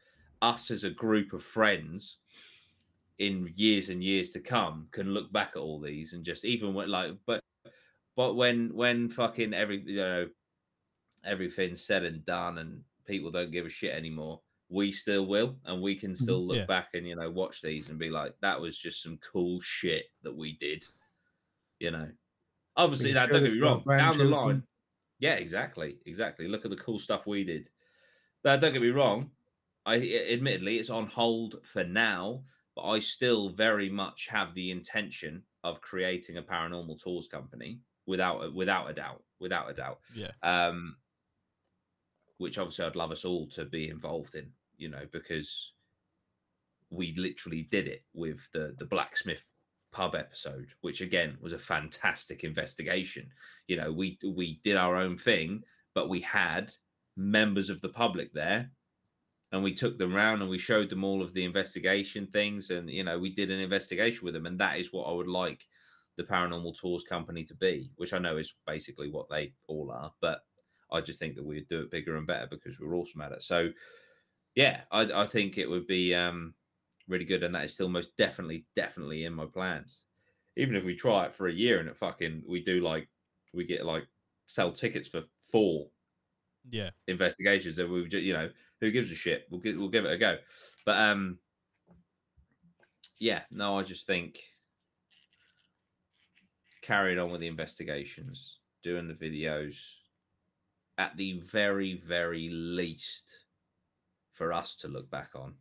[0.42, 2.18] us as a group of friends
[3.18, 6.72] in years and years to come can look back at all these and just even
[6.72, 7.42] when like but
[8.14, 10.26] but when when fucking every you know
[11.24, 15.81] everything's said and done and people don't give a shit anymore we still will and
[15.81, 16.64] we can still look Yeah.
[16.66, 20.07] back and you know watch these and be like that was just some cool shit
[20.22, 20.85] that we did
[21.81, 22.09] you know?
[22.76, 24.62] Obviously that don't get me wrong down the line
[25.20, 27.70] yeah exactly exactly look at the cool stuff we did.
[28.42, 29.31] But don't get me wrong
[29.87, 29.94] i
[30.31, 32.42] admittedly it's on hold for now
[32.76, 38.44] but i still very much have the intention of creating a paranormal tours company without
[38.44, 40.00] a, without a doubt without a doubt.
[40.14, 40.31] Yeah.
[40.42, 40.96] um,
[42.38, 45.74] which obviously I'd love us all to be involved in, you know, because
[46.90, 49.44] we literally did it with the the blacksmith
[49.92, 53.28] pub episode, which again was a fantastic investigation.
[53.66, 55.62] You know, we we did our own thing,
[55.94, 56.72] but we had
[57.16, 58.70] members of the public there
[59.52, 62.88] and we took them around and we showed them all of the investigation things and
[62.90, 65.64] you know we did an investigation with them and that is what i would like
[66.16, 70.12] the paranormal tours company to be which i know is basically what they all are
[70.20, 70.40] but
[70.92, 73.42] i just think that we'd do it bigger and better because we're awesome at it
[73.42, 73.68] so
[74.59, 76.55] yeah i, I think it would be um
[77.07, 80.07] really good and that is still most definitely definitely in my plans.
[80.57, 83.09] Even if we try it for a year and it fucking we do like
[83.55, 84.07] we get like
[84.44, 85.88] sell tickets for four
[86.68, 86.90] Yeah.
[87.07, 89.47] investigations and we would ju- you know who gives a shit?
[89.51, 90.37] We'll give, we'll give it a go.
[90.85, 91.38] But um
[93.18, 94.40] yeah no i just think
[96.83, 99.94] carrying on with the investigations doing the videos
[100.99, 103.44] at the very very least
[104.38, 105.55] for us to look back on.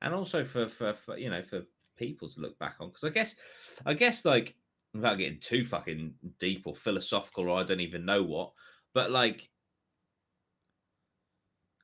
[0.00, 1.62] And also for for, for you know for
[1.96, 2.88] people to look back on.
[2.88, 3.36] Because i guess
[3.86, 4.54] i guess like
[4.94, 8.52] without getting too fucking deep or philosophical or i don't even know what
[8.94, 9.50] but like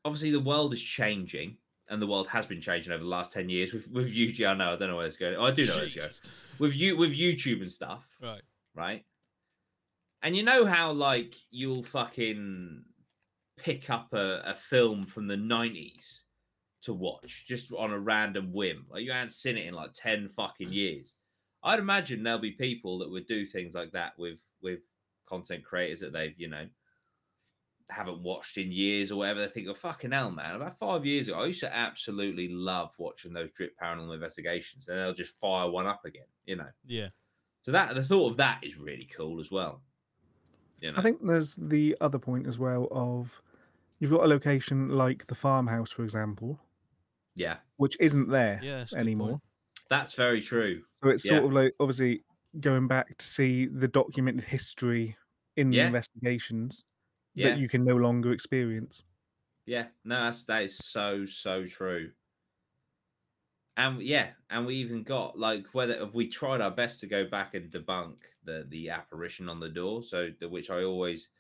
[0.05, 1.57] obviously the world is changing
[1.89, 4.55] and the world has been changing over the last 10 years with with youtube i
[4.55, 5.37] know i don't know where it's going.
[5.37, 6.11] I do know where it's going.
[6.59, 8.43] With you with youtube and stuff Right.
[8.75, 9.05] right?
[10.23, 12.85] And you know how like you'll fucking
[13.57, 16.23] pick up a, a film from the 90s
[16.83, 18.87] to watch just on a random whim.
[18.91, 20.75] Like you hadn't seen it in like 10 fucking mm.
[20.75, 21.15] years.
[21.63, 24.81] I'd imagine there'll be people that would do things like that with with
[25.27, 26.67] content creators that they've you know
[27.89, 29.41] haven't watched in years or whatever.
[29.41, 32.93] They think oh fucking hell man about five years ago i used to absolutely love
[32.99, 36.69] watching those drip paranormal investigations and they'll just fire one up again you know?
[36.87, 37.09] Yeah.
[37.63, 39.83] so that the thought of that is really cool as well.
[40.81, 43.41] You know, I think there's the other point as well of
[44.05, 46.61] you've got a location like the farmhouse, for example,
[47.35, 48.79] yeah, which isn't there Yeah.
[48.79, 49.39] that's a good anymore.
[49.39, 49.43] point.
[49.89, 50.85] that's very true.
[50.95, 51.27] So it's Yeah.
[51.27, 52.25] sort of like obviously
[52.61, 55.17] going back to see the documented history
[55.57, 55.87] in the Yeah.
[55.87, 56.85] investigations
[57.35, 59.05] Yeah, that you can no longer experience.
[59.67, 62.13] yeah, no, that's that is so so true.
[63.77, 67.55] And yeah, and we even got like whether we tried our best to go back
[67.55, 70.03] and debunk the the apparition on the door.
[70.03, 71.31] So the which I always,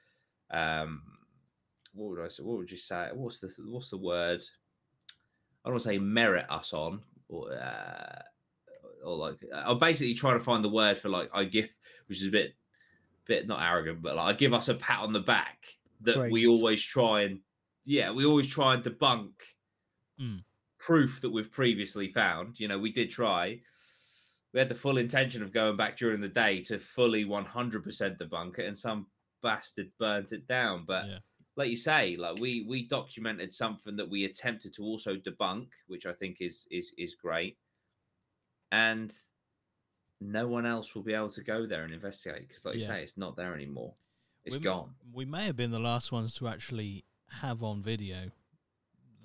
[0.51, 1.24] um,
[1.95, 2.43] what would I say?
[2.43, 3.09] What would you say?
[3.13, 4.43] What's the what's the word?
[5.65, 7.53] I don't want to say merit us on or.
[7.53, 8.23] Uh,
[9.05, 11.69] or like I'm basically trying to find the word for like I give,
[12.07, 12.55] which is a bit
[13.27, 15.59] bit not arrogant, but like I give us a pat on the back
[16.01, 17.41] that we always try and
[17.85, 19.33] yeah, we always try and debunk
[20.21, 20.45] Mm.
[20.79, 22.61] proof that we've previously found.
[22.61, 23.61] You know, we did try.
[24.53, 28.59] We had the full intention of going back during the day to fully 100% debunk
[28.59, 29.07] it, and some
[29.43, 30.85] bastard burnt it down.
[30.87, 31.19] But yeah.
[31.57, 36.07] Like you say, like we we documented something that we attempted to also debunk, which
[36.07, 37.57] I think is is is great.
[38.73, 39.13] And
[40.21, 43.03] no one else will be able to go there and investigate because, like you say,
[43.03, 43.95] it's not there anymore.
[44.45, 44.91] It's we, gone.
[45.13, 47.05] We may have been the last ones to actually
[47.41, 48.31] have on video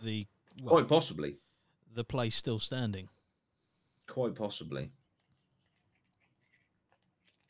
[0.04, 0.28] the
[0.62, 1.38] well, Quite possibly.
[1.94, 3.08] the place still standing.
[4.08, 4.92] Quite possibly.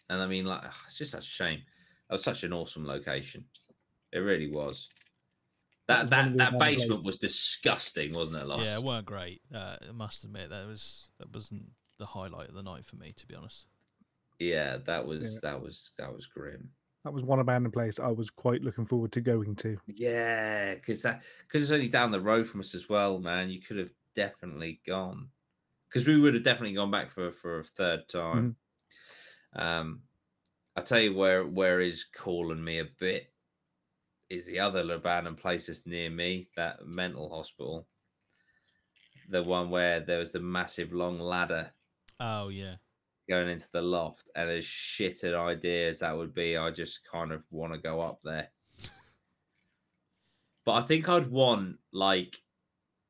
[0.09, 1.61] And I mean, like, it's just such a shame.
[2.09, 3.45] That was such an awesome location.
[4.11, 4.89] It really was.
[5.87, 7.05] That That was that that basement places.
[7.05, 8.47] was disgusting, wasn't it?
[8.47, 9.41] Like, Yeah, it weren't great.
[9.53, 13.11] Uh, I must admit that was that wasn't the highlight of the night for me,
[13.11, 13.65] to be honest.
[14.39, 16.71] yeah, that was that was that was grim.
[17.05, 19.77] That was one abandoned place I was quite looking forward to going to.
[19.87, 23.49] Yeah, because that because it's only down the road from us as well, man.
[23.49, 25.29] You could have definitely gone
[25.87, 28.57] because we would have definitely gone back for for a third time.
[29.53, 30.03] Um,
[30.75, 33.33] I tell you where where is calling me a bit
[34.29, 37.87] is the other abandoned place that's near me, that mental hospital.
[39.29, 41.71] The one where there was the massive long ladder
[42.19, 42.75] Oh yeah,
[43.29, 47.07] going into the loft, and as shit an idea as that would be, I just
[47.09, 48.49] kind of want to go up there.
[50.65, 52.43] But I think I'd want like,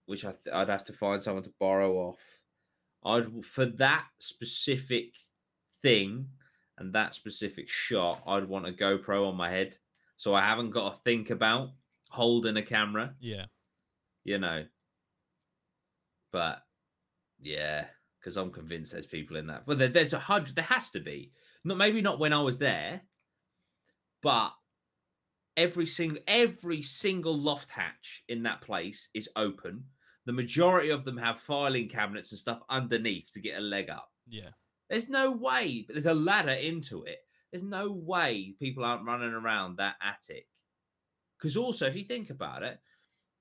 [0.06, 2.24] which I th- I'd have to find someone to borrow off.
[3.04, 5.16] I'd for that specific
[5.82, 6.30] thing
[6.78, 9.78] and that specific shot, I'd want a GoPro on my head,
[10.20, 11.70] so I haven't got to think about
[12.10, 13.46] holding a camera yeah.
[14.26, 14.66] you know.
[16.34, 16.62] But
[17.40, 17.86] yeah,
[18.20, 19.66] because I'm convinced there's people in that.
[19.66, 20.56] Well, there, there's a hundred.
[20.56, 21.32] There has to be.
[21.64, 23.02] Not maybe not when I was there,
[24.22, 24.52] but
[25.56, 29.86] every single every single loft hatch in that place is open.
[30.26, 34.10] The majority of them have filing cabinets and stuff underneath to get a leg up.
[34.28, 34.50] Yeah,
[34.90, 37.20] There's no way, but there's a ladder into it.
[37.52, 40.48] There's no way people aren't running around that attic.
[41.38, 42.80] Because also, if you think about it,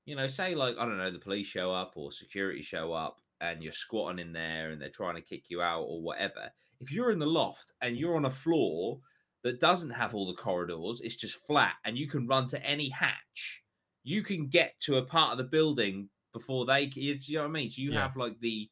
[0.06, 3.20] you know, say like I don't know, the police show up or security show up,
[3.40, 6.50] and you're squatting in there, and they're trying to kick you out or whatever.
[6.80, 9.00] If you're in the loft and you're on a floor
[9.42, 12.88] that doesn't have all the corridors, it's just flat, and you can run to any
[12.88, 13.62] hatch.
[14.04, 16.82] You can get to a part of the building before they.
[16.84, 17.70] You, do you know what I mean?
[17.70, 18.00] So you Yeah.
[18.00, 18.70] have like the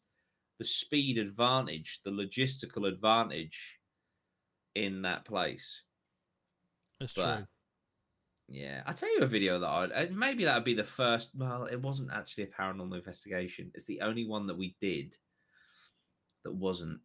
[0.58, 3.78] the speed advantage, the logistical advantage
[4.76, 5.82] in that place.
[7.00, 7.46] that's But- true.
[8.48, 11.30] Yeah, I'll tell you a video that I'd maybe that would be the first.
[11.34, 13.72] Well, it wasn't actually a paranormal investigation.
[13.74, 15.18] It's the only one that we did
[16.44, 17.00] that wasn't.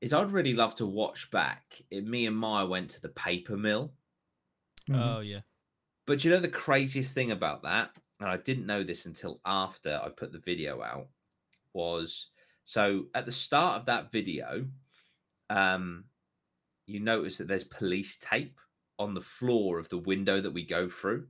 [0.00, 1.80] Is I'd really love to watch back.
[1.90, 3.94] It, me and Maya went to the paper mill,
[4.88, 4.96] Mhm.
[4.96, 5.42] Oh yeah,
[6.06, 10.00] but you know the craziest thing about that, and I didn't know this until after
[10.02, 11.08] I put the video out,
[11.74, 12.30] was
[12.64, 14.66] so at the start of that video,
[15.50, 16.08] um,
[16.86, 18.58] you notice that there's police tape
[18.98, 21.26] on the floor of the window that we go through,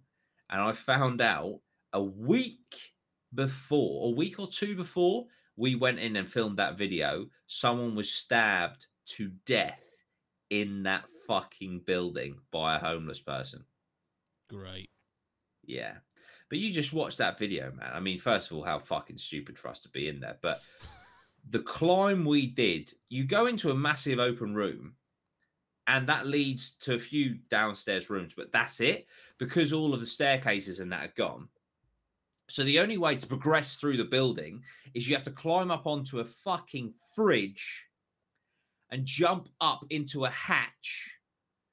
[0.50, 1.60] and I found out
[1.92, 2.92] a week
[3.34, 8.10] before, a week or two before we went in and filmed that video, someone was
[8.10, 10.04] stabbed to death
[10.50, 13.64] in that fucking building by a homeless person.
[14.48, 14.90] great.
[15.64, 15.94] Yeah.
[16.48, 17.90] But you just watch that video, man.
[17.94, 20.36] I mean, first of all, how fucking stupid for us to be in there.
[20.42, 20.60] But
[21.50, 24.94] the climb we did, you go into a massive open room
[25.86, 29.06] and that leads to a few downstairs rooms, but that's it
[29.38, 31.48] because all of the staircases and that are gone.
[32.48, 34.62] So the only way to progress through the building
[34.94, 37.86] is you have to climb up onto a fucking fridge
[38.90, 41.10] and jump up into a hatch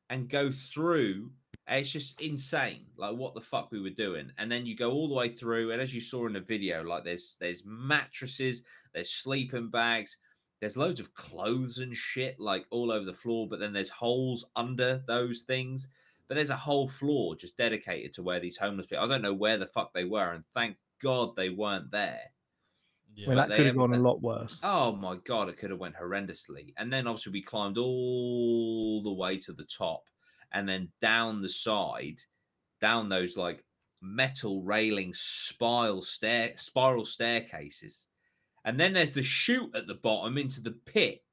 [0.09, 1.31] and go through
[1.69, 4.31] and It's just insane, like what the fuck we were doing.
[4.39, 6.83] And then you go all the way through, and as you saw in the video,
[6.83, 10.17] like there's there's mattresses, there's sleeping bags,
[10.59, 13.47] there's loads of clothes and shit like all over the floor.
[13.47, 15.89] But then there's holes under those things.
[16.27, 19.03] But there's a whole floor just dedicated to where these homeless people.
[19.03, 22.21] I don't know where the fuck they were, and thank God they weren't there.
[23.15, 24.61] Yeah, well, that could have gone a lot worse.
[24.63, 26.73] Oh my god, it could have went horrendously.
[26.77, 30.03] And then obviously we climbed all the way to the top
[30.53, 32.21] and then down the side,
[32.79, 33.63] down those like
[34.01, 38.07] metal railing spiral stair spiral staircases.
[38.65, 41.23] And then there's the chute at the bottom into the pit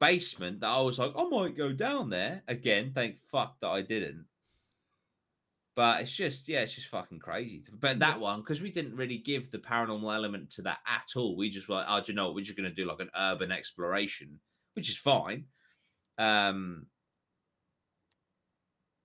[0.00, 2.42] basement that I was like, I might go down there.
[2.48, 4.26] Again, thank fuck that I didn't.
[5.74, 7.62] But it's just, yeah, it's just fucking crazy.
[7.78, 11.36] But that one, because we didn't really give the paranormal element to that at all.
[11.36, 12.34] We just were like, oh, do you know what?
[12.34, 14.40] We're just going to do like an urban exploration,
[14.74, 15.44] which is fine.
[16.16, 16.86] Um,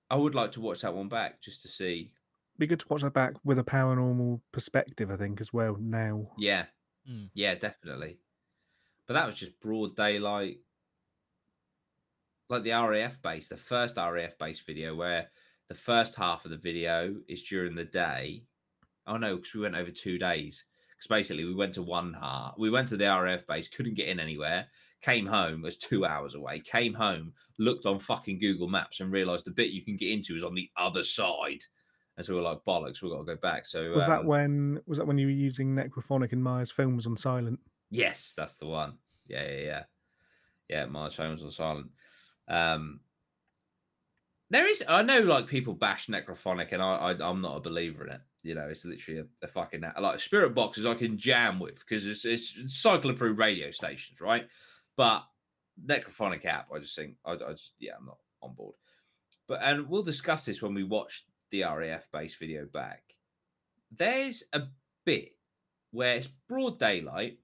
[0.10, 2.14] I would like to watch that one back just to see.
[2.58, 5.76] Be good to watch that back with a paranormal perspective, I think, as well.
[5.78, 6.66] Now, Yeah,
[7.10, 7.30] Mm.
[7.34, 8.20] yeah, definitely.
[9.08, 10.58] But that was just broad daylight,
[12.50, 15.30] like the RAF base, the first RAF base video, where
[15.70, 18.44] the first half of the video is during the day.
[19.08, 20.66] Oh no, because we went over two days.
[20.90, 24.08] Because basically, we went to one half, we went to the RAF base, couldn't get
[24.08, 24.68] in anywhere.
[25.02, 26.60] Came home, was two hours away.
[26.60, 30.36] Came home, looked on fucking Google Maps, and realized the bit you can get into
[30.36, 31.64] is on the other side.
[32.22, 33.66] And so we were like, bollocks, we've got to go back.
[33.66, 37.08] So was that um, when was that when you were using Necrophonic and Myers films
[37.08, 37.60] on silent?
[37.90, 39.00] Yes, that's the one.
[39.28, 39.84] Yeah, yeah, yeah.
[40.70, 41.88] Yeah, Mars Films on silent.
[42.48, 43.00] Um
[44.52, 48.06] there is I know like people bash necrophonic and I, I I'm not a believer
[48.06, 48.22] in it.
[48.44, 52.06] You know, it's literally a, a fucking like spirit boxes I can jam with because
[52.06, 54.46] it's it's cycling through radio stations, right?
[54.96, 55.24] But
[55.84, 58.76] necrophonic app, I just think I, I just yeah, I'm not on board.
[59.48, 63.16] But and we'll discuss this when we watch the RAF base video back.
[63.96, 64.64] There's a
[65.06, 65.34] bit
[65.92, 67.38] where it's broad daylight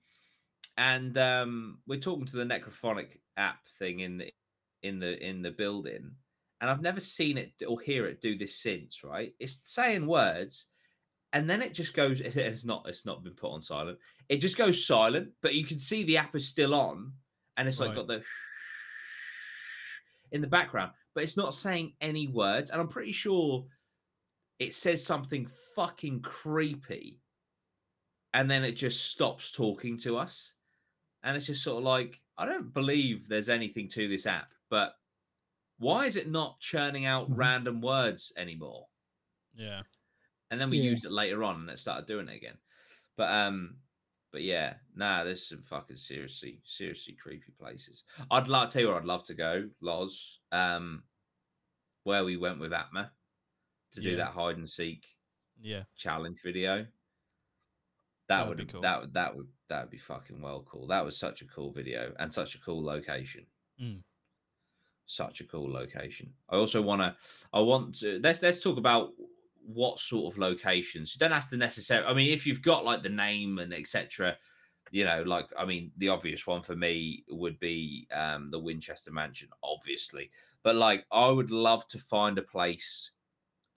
[0.78, 4.32] and um, we're talking to the necrophonic app thing in the
[4.84, 6.12] in the in the building
[6.62, 10.68] and i've never seen it or hear it do this since right it's saying words
[11.34, 13.98] and then it just goes it's not it's not been put on silent
[14.30, 17.12] it just goes silent but you can see the app is still on
[17.58, 17.98] and it's like Right.
[17.98, 18.24] got the
[20.32, 23.66] in the background but it's not saying any words and i'm pretty sure
[24.60, 27.22] it says something fucking creepy
[28.34, 30.54] and then it just stops talking to us
[31.24, 34.94] and it's just sort of like I don't believe there's anything to this app, but
[35.80, 37.38] why is it not churning out Mhm.
[37.38, 38.90] random words anymore?
[39.56, 39.84] Yeah.
[40.52, 40.84] And then we Yeah.
[40.84, 42.58] used it later on and it started doing it again.
[43.16, 43.82] But um,
[44.32, 48.04] but yeah, nah, there's some fucking seriously, seriously creepy places.
[48.30, 50.42] I'd like to tell you where I'd love to go, Loz.
[50.52, 51.04] Um,
[52.04, 53.17] where we went with Atma
[53.98, 54.18] to do Yeah.
[54.18, 55.06] that hide and seek
[55.60, 55.84] Yeah.
[55.96, 56.88] challenge video.
[58.28, 58.82] That be cool.
[58.82, 60.88] that would that would that would be fucking well cool.
[60.88, 63.46] That was such a cool video and such a cool location.
[63.82, 64.04] Mm.
[65.06, 66.34] Such a cool location.
[66.50, 67.16] I also want to.
[67.54, 68.20] I want to.
[68.22, 69.14] Let's let's talk about
[69.62, 71.16] what sort of locations.
[71.16, 72.08] You don't have to necessarily.
[72.08, 74.38] I mean, if you've got like the name and etc.
[74.92, 79.12] You know, like I mean, the obvious one for me would be um, the Winchester
[79.12, 80.30] Mansion, obviously.
[80.64, 83.12] But like, I would love to find a place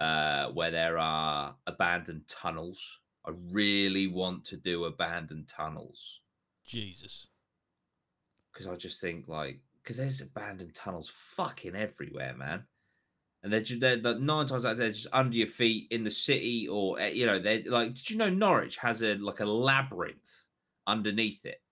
[0.00, 3.00] uh, where there are abandoned tunnels.
[3.26, 6.20] I really want to do abandoned tunnels
[6.64, 7.26] Jesus.
[8.52, 12.64] because I just think like because there's abandoned tunnels fucking everywhere, man.
[13.42, 16.04] And they're, ju- they're, they're nine times out of they're just under your feet in
[16.04, 17.94] the city, or eh, you know, they're like.
[17.94, 20.46] Did you know Norwich has a like a labyrinth
[20.86, 21.62] underneath it?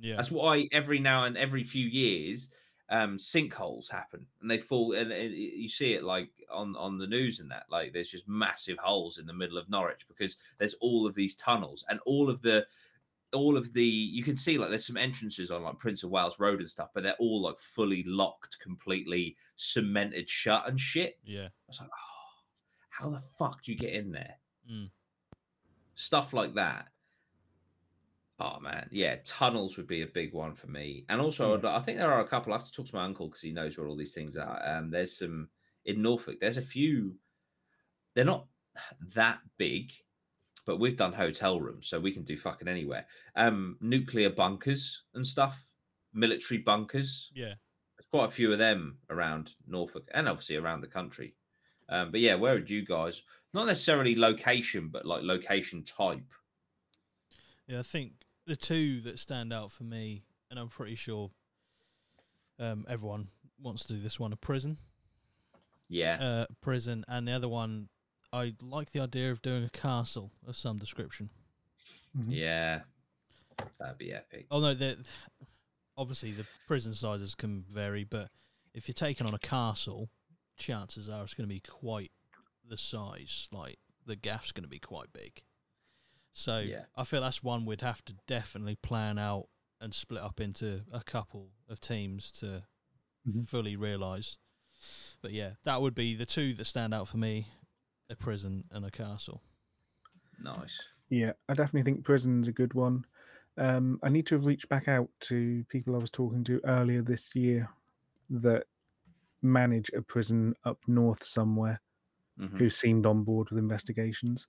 [0.00, 0.16] Yeah.
[0.16, 2.48] That's why every now and every few years,
[2.92, 7.06] um, sinkholes happen and they fall, and, and you see it like on on the
[7.06, 7.64] news and that.
[7.70, 11.34] Like there's just massive holes in the middle of Norwich because there's all of these
[11.34, 12.66] tunnels and all of the
[13.32, 16.38] all of the you can see like there's some entrances on like Prince of Wales
[16.38, 21.18] Road and stuff, but they're all like fully locked, completely cemented shut and shit.
[21.24, 21.46] yeah.
[21.46, 22.42] I was like, oh,
[22.90, 24.34] how the fuck do you get in there?
[24.70, 24.90] Mm.
[25.94, 26.88] Stuff like that.
[28.44, 31.04] Oh man, yeah, tunnels would be a big one for me.
[31.08, 32.52] And also, I'd- I think there are a couple.
[32.52, 34.60] I have to talk to my uncle because he knows where all these things are.
[34.68, 35.48] Um, there's some
[35.84, 36.40] in Norfolk.
[36.40, 37.16] There's a few.
[38.14, 38.48] They're not
[39.14, 39.92] that big,
[40.66, 43.06] but we've done hotel rooms, so we can do fucking anywhere.
[43.36, 45.64] Um, nuclear bunkers and stuff,
[46.12, 47.30] military bunkers.
[47.34, 47.54] Yeah.
[47.96, 51.36] There's quite a few of them around Norfolk and obviously around the country.
[51.88, 53.22] Um, but yeah, where would you guys?
[53.54, 56.32] Not necessarily location, but like location type.
[57.68, 58.12] Yeah, I think
[58.46, 61.30] the two that stand out for me, and I'm pretty sure
[62.58, 63.28] um, everyone
[63.60, 64.78] wants to do this one, a prison.
[65.88, 67.88] Yeah, Uh, prison, and the other one,
[68.32, 71.30] I like the idea of doing a castle of some description.
[72.16, 72.26] Mhm.
[72.28, 72.82] yeah,
[73.78, 74.46] that'd be epic.
[74.50, 75.04] Although the
[75.96, 78.30] obviously the prison sizes can vary, but
[78.74, 80.08] if you're taking on a castle,
[80.56, 82.10] chances are it's going to be quite
[82.64, 83.48] the size.
[83.52, 85.42] Like the gaff's going to be quite big.
[86.34, 86.86] So Yeah.
[86.96, 89.48] I feel that's one we'd have to definitely plan out
[89.80, 92.64] and split up into a couple of teams to
[93.24, 93.44] Mhm.
[93.44, 94.38] fully realise.
[95.22, 97.48] But yeah, that would be the two that stand out for me:
[98.10, 99.42] a prison and a castle.
[100.38, 100.78] Nice.
[101.08, 103.04] Yeah, I definitely think prison's a good one.
[103.58, 107.34] Um, I need to reach back out to people I was talking to earlier this
[107.34, 107.68] year
[108.30, 108.66] that
[109.42, 111.80] manage a prison up north somewhere
[112.36, 112.62] Mhm.
[112.62, 114.48] who seemed on board with investigations.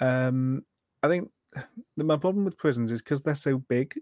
[0.00, 0.66] Um,
[1.02, 3.98] I think that my problem with prisons is because they're so big,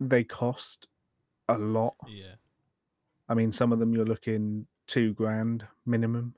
[0.00, 0.88] they cost
[1.48, 1.94] a lot.
[2.08, 2.34] Yeah,
[3.28, 6.34] I mean, some of them you're looking two grand minimum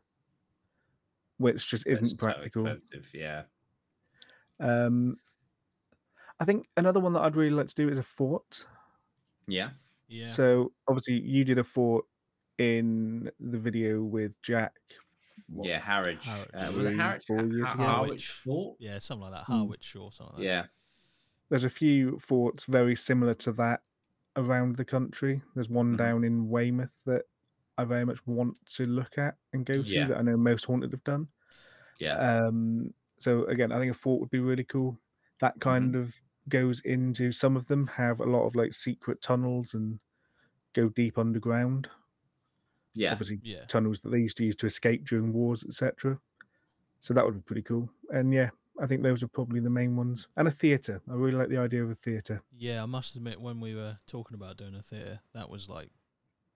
[1.38, 2.66] which just isn't so practical.
[2.66, 3.42] expensive, Yeah.
[4.61, 5.16] Um,
[6.40, 8.66] I think another one that I'd really like to do is a fort.
[9.47, 9.70] Yeah.
[10.09, 10.26] Yeah.
[10.26, 12.05] So obviously you did a fort
[12.59, 14.74] in the video with Jack.
[15.49, 16.24] What, Yeah, Harwich.
[16.24, 16.51] Harwich.
[16.55, 17.24] Uh, was it Harwich?
[17.26, 17.82] four years ago?
[17.82, 18.28] Harwich Harwich.
[18.45, 18.76] Fort?
[18.80, 19.45] yeah, something like that.
[19.45, 19.53] Hmm.
[19.53, 20.49] Harwich or something like that.
[20.49, 20.64] Yeah.
[21.51, 23.82] There's a few forts very similar to that
[24.36, 25.42] around the country.
[25.55, 25.99] There's one Mhm.
[25.99, 27.24] down in Weymouth that
[27.76, 30.07] I very much want to look at and go to Yeah.
[30.09, 31.28] that I know most haunted have done.
[31.99, 32.16] Yeah.
[32.47, 34.99] Um, so again, I think a fort would be really cool.
[35.40, 36.14] That kind of
[36.49, 39.99] goes into some of them have a lot of like secret tunnels and
[40.72, 41.88] go deep underground.
[42.95, 43.12] Yeah.
[43.12, 43.64] Obviously, Yeah.
[43.66, 46.18] tunnels that they used to use to escape during wars, etc.
[47.01, 47.90] So that would be pretty cool.
[48.11, 50.26] And yeah, I think those are probably the main ones.
[50.36, 51.01] And a theatre.
[51.11, 52.42] I really like the idea of a theatre.
[52.57, 55.90] Yeah, I must admit, when we were talking about doing a theatre, that was like,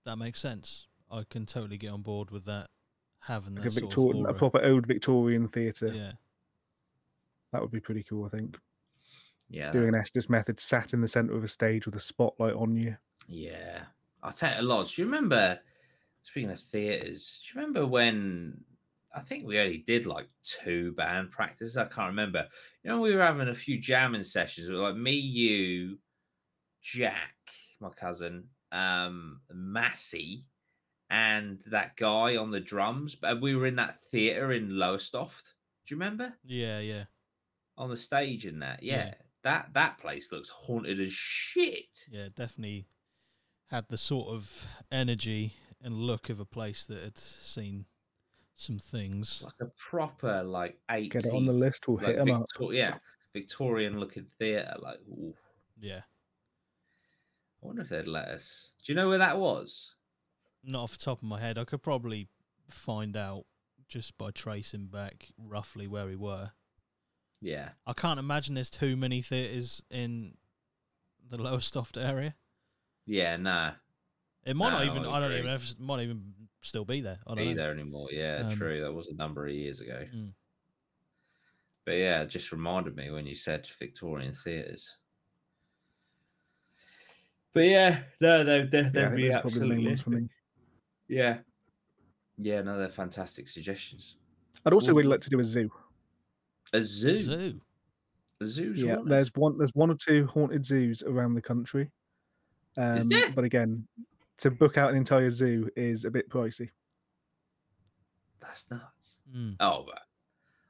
[0.05, 0.87] that makes sense.
[1.11, 2.69] I can totally get on board with that.
[3.21, 5.93] Having Like that a sort Victorian, of a proper old Victorian theatre.
[5.93, 6.13] Yeah,
[7.53, 8.59] That would be pretty cool, I think.
[9.51, 9.71] Yeah.
[9.73, 12.77] Doing an Estes method sat in the centre of a stage with a spotlight on
[12.77, 12.97] you.
[13.27, 13.85] Yeah.
[14.23, 14.89] I'll tell you a lot.
[14.89, 15.59] Do you remember,
[16.29, 18.63] speaking of theatres, do you remember when
[19.15, 21.77] I think we only did like two band practices?
[21.77, 22.47] I can't remember.
[22.83, 25.99] You know, we were having a few jamming sessions with like me, you,
[26.83, 27.35] Jack,
[27.81, 30.45] my cousin, um, Massey,
[31.09, 33.15] and that guy on the drums.
[33.15, 35.55] But we were in that theatre in Lowestoft.
[35.87, 36.35] Do you remember?
[36.45, 37.05] yeah, yeah.
[37.79, 38.83] On the stage in that.
[38.83, 39.07] Yeah.
[39.07, 39.15] Yeah.
[39.45, 42.07] That that place looks haunted as shit.
[42.11, 42.87] Yeah, definitely
[43.71, 47.87] had the sort of energy and look of a place that had seen
[48.55, 49.43] some things.
[49.45, 51.13] Like a proper like eight.
[51.13, 52.47] Get it on the list, we'll like hit them up.
[52.71, 52.95] Yeah,
[53.33, 54.75] Victorian looking theatre.
[54.81, 55.35] Like, ooh,
[55.81, 56.01] Yeah,
[57.63, 58.73] I wonder if they'd let us.
[58.85, 59.95] Do you know where that was?
[60.65, 61.57] not off the top of my head.
[61.57, 62.29] I could probably
[62.69, 63.45] find out
[63.89, 66.51] just by tracing back roughly where we were.
[67.41, 70.35] Yeah, I can't imagine there's too many theatres in
[71.27, 72.35] the Lowestoft area.
[73.07, 73.73] yeah, nah,
[74.49, 75.05] It might not even.
[75.05, 76.23] I I don't even know if it might even
[76.63, 77.19] still be there.
[77.27, 77.63] I don't be know.
[77.63, 78.09] there anymore.
[78.11, 78.81] Yeah, Um, true.
[78.81, 80.05] That was a number of years ago.
[80.15, 80.33] Mm.
[81.85, 84.97] But yeah, it just reminded me when you said Victorian theatres.
[87.55, 89.89] But yeah, no, they're they're, Yeah, I they'd think be those are probably the main
[89.89, 90.29] absolutely for me.
[91.09, 91.39] yeah,
[92.37, 92.63] yeah.
[92.63, 94.17] No, they're fantastic suggestions.
[94.67, 95.71] I'd also really like to do a zoo.
[96.75, 97.61] A zoo, Zoo.
[98.41, 99.09] a zoo's Yeah, haunted.
[99.13, 99.57] there's one.
[99.57, 101.91] There's one or two haunted zoos around the country.
[102.77, 103.31] Um, there?
[103.31, 103.89] But again,
[104.39, 106.71] to book out an entire zoo is a bit pricey.
[108.41, 109.17] That's nuts.
[109.35, 109.57] Mm.
[109.61, 110.03] Oh, but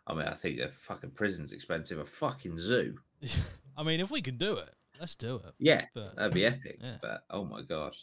[0.06, 1.98] I mean, I think a fucking prison's expensive.
[1.98, 2.96] A fucking zoo.
[3.76, 5.54] I mean, if we can do it, let's do it.
[5.58, 6.78] Yeah, But that'd be epic.
[6.82, 6.96] Yeah.
[7.00, 7.94] But oh my god,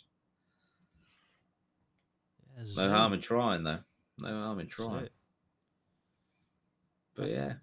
[2.58, 3.80] yeah, no harm in trying though.
[4.20, 5.06] No harm in trying.
[5.06, 5.12] it.
[7.16, 7.54] But yeah,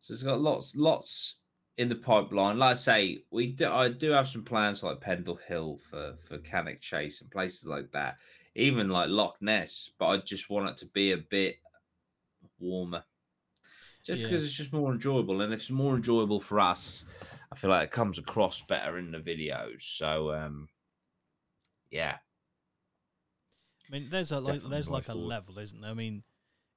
[0.00, 1.36] so it's got lots, lots
[1.78, 2.58] in the pipeline.
[2.58, 3.70] Like I say, we do.
[3.70, 7.90] I do have some plans like Pendle Hill for for Cannock Chase and places like
[7.92, 8.16] that.
[8.54, 11.56] Even like Loch Ness, but I just want it to be a bit
[12.58, 13.04] warmer,
[14.04, 14.26] just Yeah.
[14.26, 15.40] because it's just more enjoyable.
[15.40, 17.04] And if it's more enjoyable for us,
[17.52, 19.82] I feel like it comes across better in the videos.
[19.82, 20.68] So um,
[21.90, 22.18] yeah,
[23.88, 25.90] I mean, there's a like, Definitely there's like a level, isn't there?
[25.90, 26.24] I mean,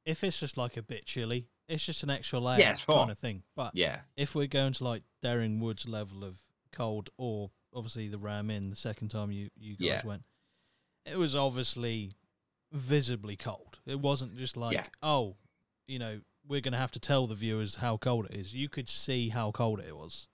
[0.05, 3.17] if it's just like a bit chilly, it's just an extra layer it's kind of
[3.17, 3.43] thing.
[3.55, 6.39] But yeah, if we're going to like Dering Woods level of
[6.71, 10.01] cold, or obviously the Ram Inn the second time you you guys Yeah.
[10.05, 10.23] went,
[11.05, 12.13] it was obviously
[12.71, 13.79] visibly cold.
[13.85, 14.87] It wasn't just like Yeah.
[15.01, 15.35] oh,
[15.87, 18.53] you know, we're gonna have to tell the viewers how cold it is.
[18.53, 20.27] You could see how cold it was.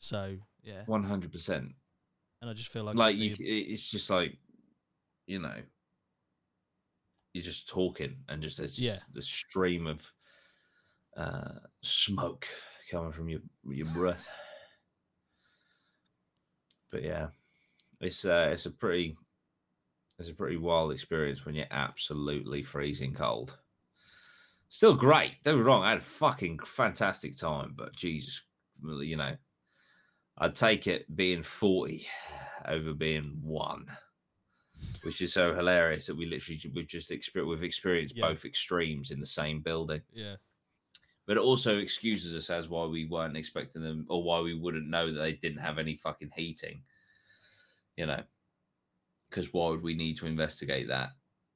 [0.00, 1.74] So yeah, one hundred percent.
[2.42, 4.36] and I just feel like like you, c- it's just like
[5.26, 5.56] you know
[7.32, 8.98] you're just talking and just there's just Yeah.
[9.12, 10.10] the stream of
[11.16, 12.46] uh smoke
[12.90, 14.28] coming from your your breath
[16.90, 17.28] but yeah
[18.00, 19.16] it's uh it's a pretty
[20.18, 23.56] it's a pretty wild experience when you're absolutely freezing cold
[24.68, 28.42] still great don't me wrong i had a fucking fantastic time but jesus
[29.00, 29.34] you know
[30.38, 32.06] I'd take it being 40
[32.66, 33.86] over being one,
[35.02, 38.28] which is so hilarious that we literally we've just experienced we've experienced Yeah.
[38.28, 40.02] both extremes in the same building.
[40.12, 40.34] yeah.
[41.26, 44.88] But it also excuses us as why we weren't expecting them or why we wouldn't
[44.88, 46.82] know that they didn't have any fucking heating.
[47.96, 48.22] You know,
[49.28, 51.10] because why would we need to investigate that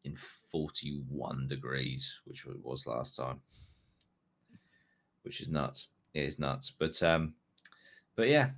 [0.05, 0.17] in
[0.51, 3.41] 41 degrees, which it was last time?
[5.23, 5.89] Which is nuts.
[6.15, 6.73] It is nuts.
[6.77, 7.35] But um,
[8.17, 8.51] but yeah,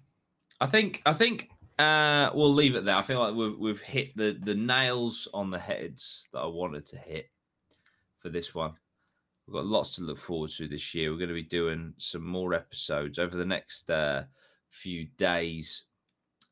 [0.60, 2.96] I think I think uh we'll leave it there.
[2.96, 6.86] I feel like we've we've hit the the nails on the heads that I wanted
[6.86, 7.30] to hit
[8.20, 8.74] for this one.
[9.46, 11.10] We've got lots to look forward to this year.
[11.10, 14.24] We're going to be doing some more episodes over the next uh,
[14.70, 15.84] few days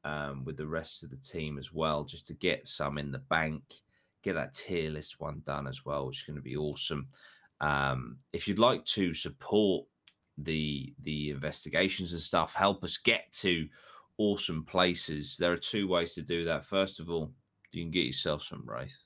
[0.04, 3.18] um, with the rest of the team as well, just to get some in the
[3.18, 3.62] bank,
[4.22, 7.08] get that tier list one done as well, which is going to be awesome.
[7.60, 9.86] Um, if you'd like to support
[10.38, 13.68] the the investigations and stuff, help us get to
[14.16, 15.36] awesome places.
[15.36, 16.64] There are two ways to do that.
[16.64, 17.30] First of all,
[17.72, 18.96] you can get yourself some Wraith.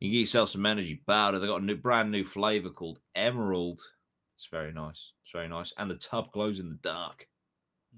[0.00, 1.38] You can get yourself some energy powder.
[1.38, 3.80] They've got a new, brand new flavor called Emerald.
[4.34, 5.12] It's very nice.
[5.22, 5.72] It's very nice.
[5.76, 7.28] And the tub glows in the dark.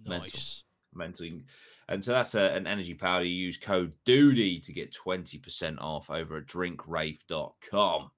[0.04, 0.64] Nice.
[0.92, 1.28] Mental.
[1.28, 1.40] Mental.
[1.88, 3.24] And so that's a, an energy powder.
[3.24, 8.10] You use code DUDY to get 20% off over at drinkwraith.com.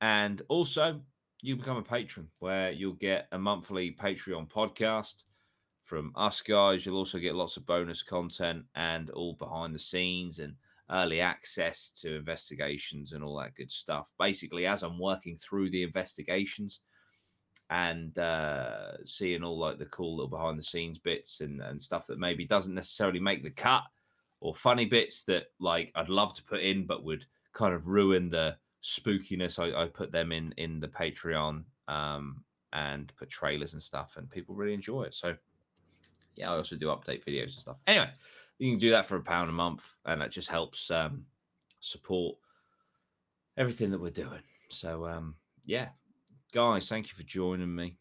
[0.00, 1.00] And also,
[1.42, 5.22] you become a patron where you'll get a monthly Patreon podcast
[5.82, 6.84] from us guys.
[6.84, 10.54] You'll also get lots of bonus content and all behind the scenes and
[10.90, 14.12] early access to investigations and all that good stuff.
[14.18, 16.80] Basically, as I'm working through the investigations
[17.70, 22.06] and uh, seeing all like the cool little behind the scenes bits and, and stuff
[22.06, 23.82] that maybe doesn't necessarily make the cut
[24.40, 28.30] or funny bits that like I'd love to put in but would kind of ruin
[28.30, 29.58] the spookiness.
[29.58, 34.30] I, I put them in in the Patreon um, and put trailers and stuff, and
[34.30, 35.14] people really enjoy it.
[35.14, 35.34] So
[36.36, 37.76] yeah, I also do update videos and stuff.
[37.86, 38.10] Anyway,
[38.58, 41.24] you can do that for a pound a month, and that just helps um,
[41.80, 42.36] support
[43.56, 44.42] everything that we're doing.
[44.70, 45.34] So um,
[45.64, 45.88] yeah,
[46.52, 47.98] guys, thank you for joining me.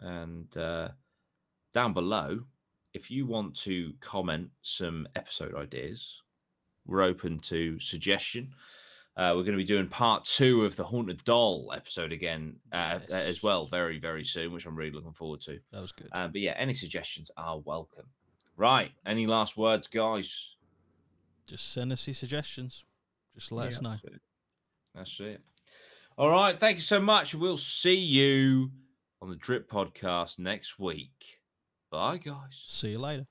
[0.00, 0.88] And uh,
[1.72, 2.40] down below,
[2.94, 6.22] if you want to comment some episode ideas,
[6.86, 8.52] we're open to suggestion.
[9.16, 12.98] Uh, we're going to be doing part two of the Haunted Doll episode again uh,
[13.08, 13.10] yes.
[13.10, 15.58] as well, very, very soon, which I'm really looking forward to.
[15.70, 16.08] That was good.
[16.12, 18.06] Uh, but yeah, any suggestions are welcome.
[18.56, 18.92] Right.
[19.06, 20.56] Any last words, guys?
[21.46, 22.84] Just send us your suggestions.
[23.34, 23.90] Just let yeah, us know.
[23.90, 24.20] That's it.
[24.94, 25.40] that's it.
[26.18, 26.58] All right.
[26.58, 27.34] Thank you so much.
[27.34, 28.70] We'll see you
[29.20, 31.40] on the Drip Podcast next week.
[31.90, 32.64] Bye, guys.
[32.66, 33.26] See you later.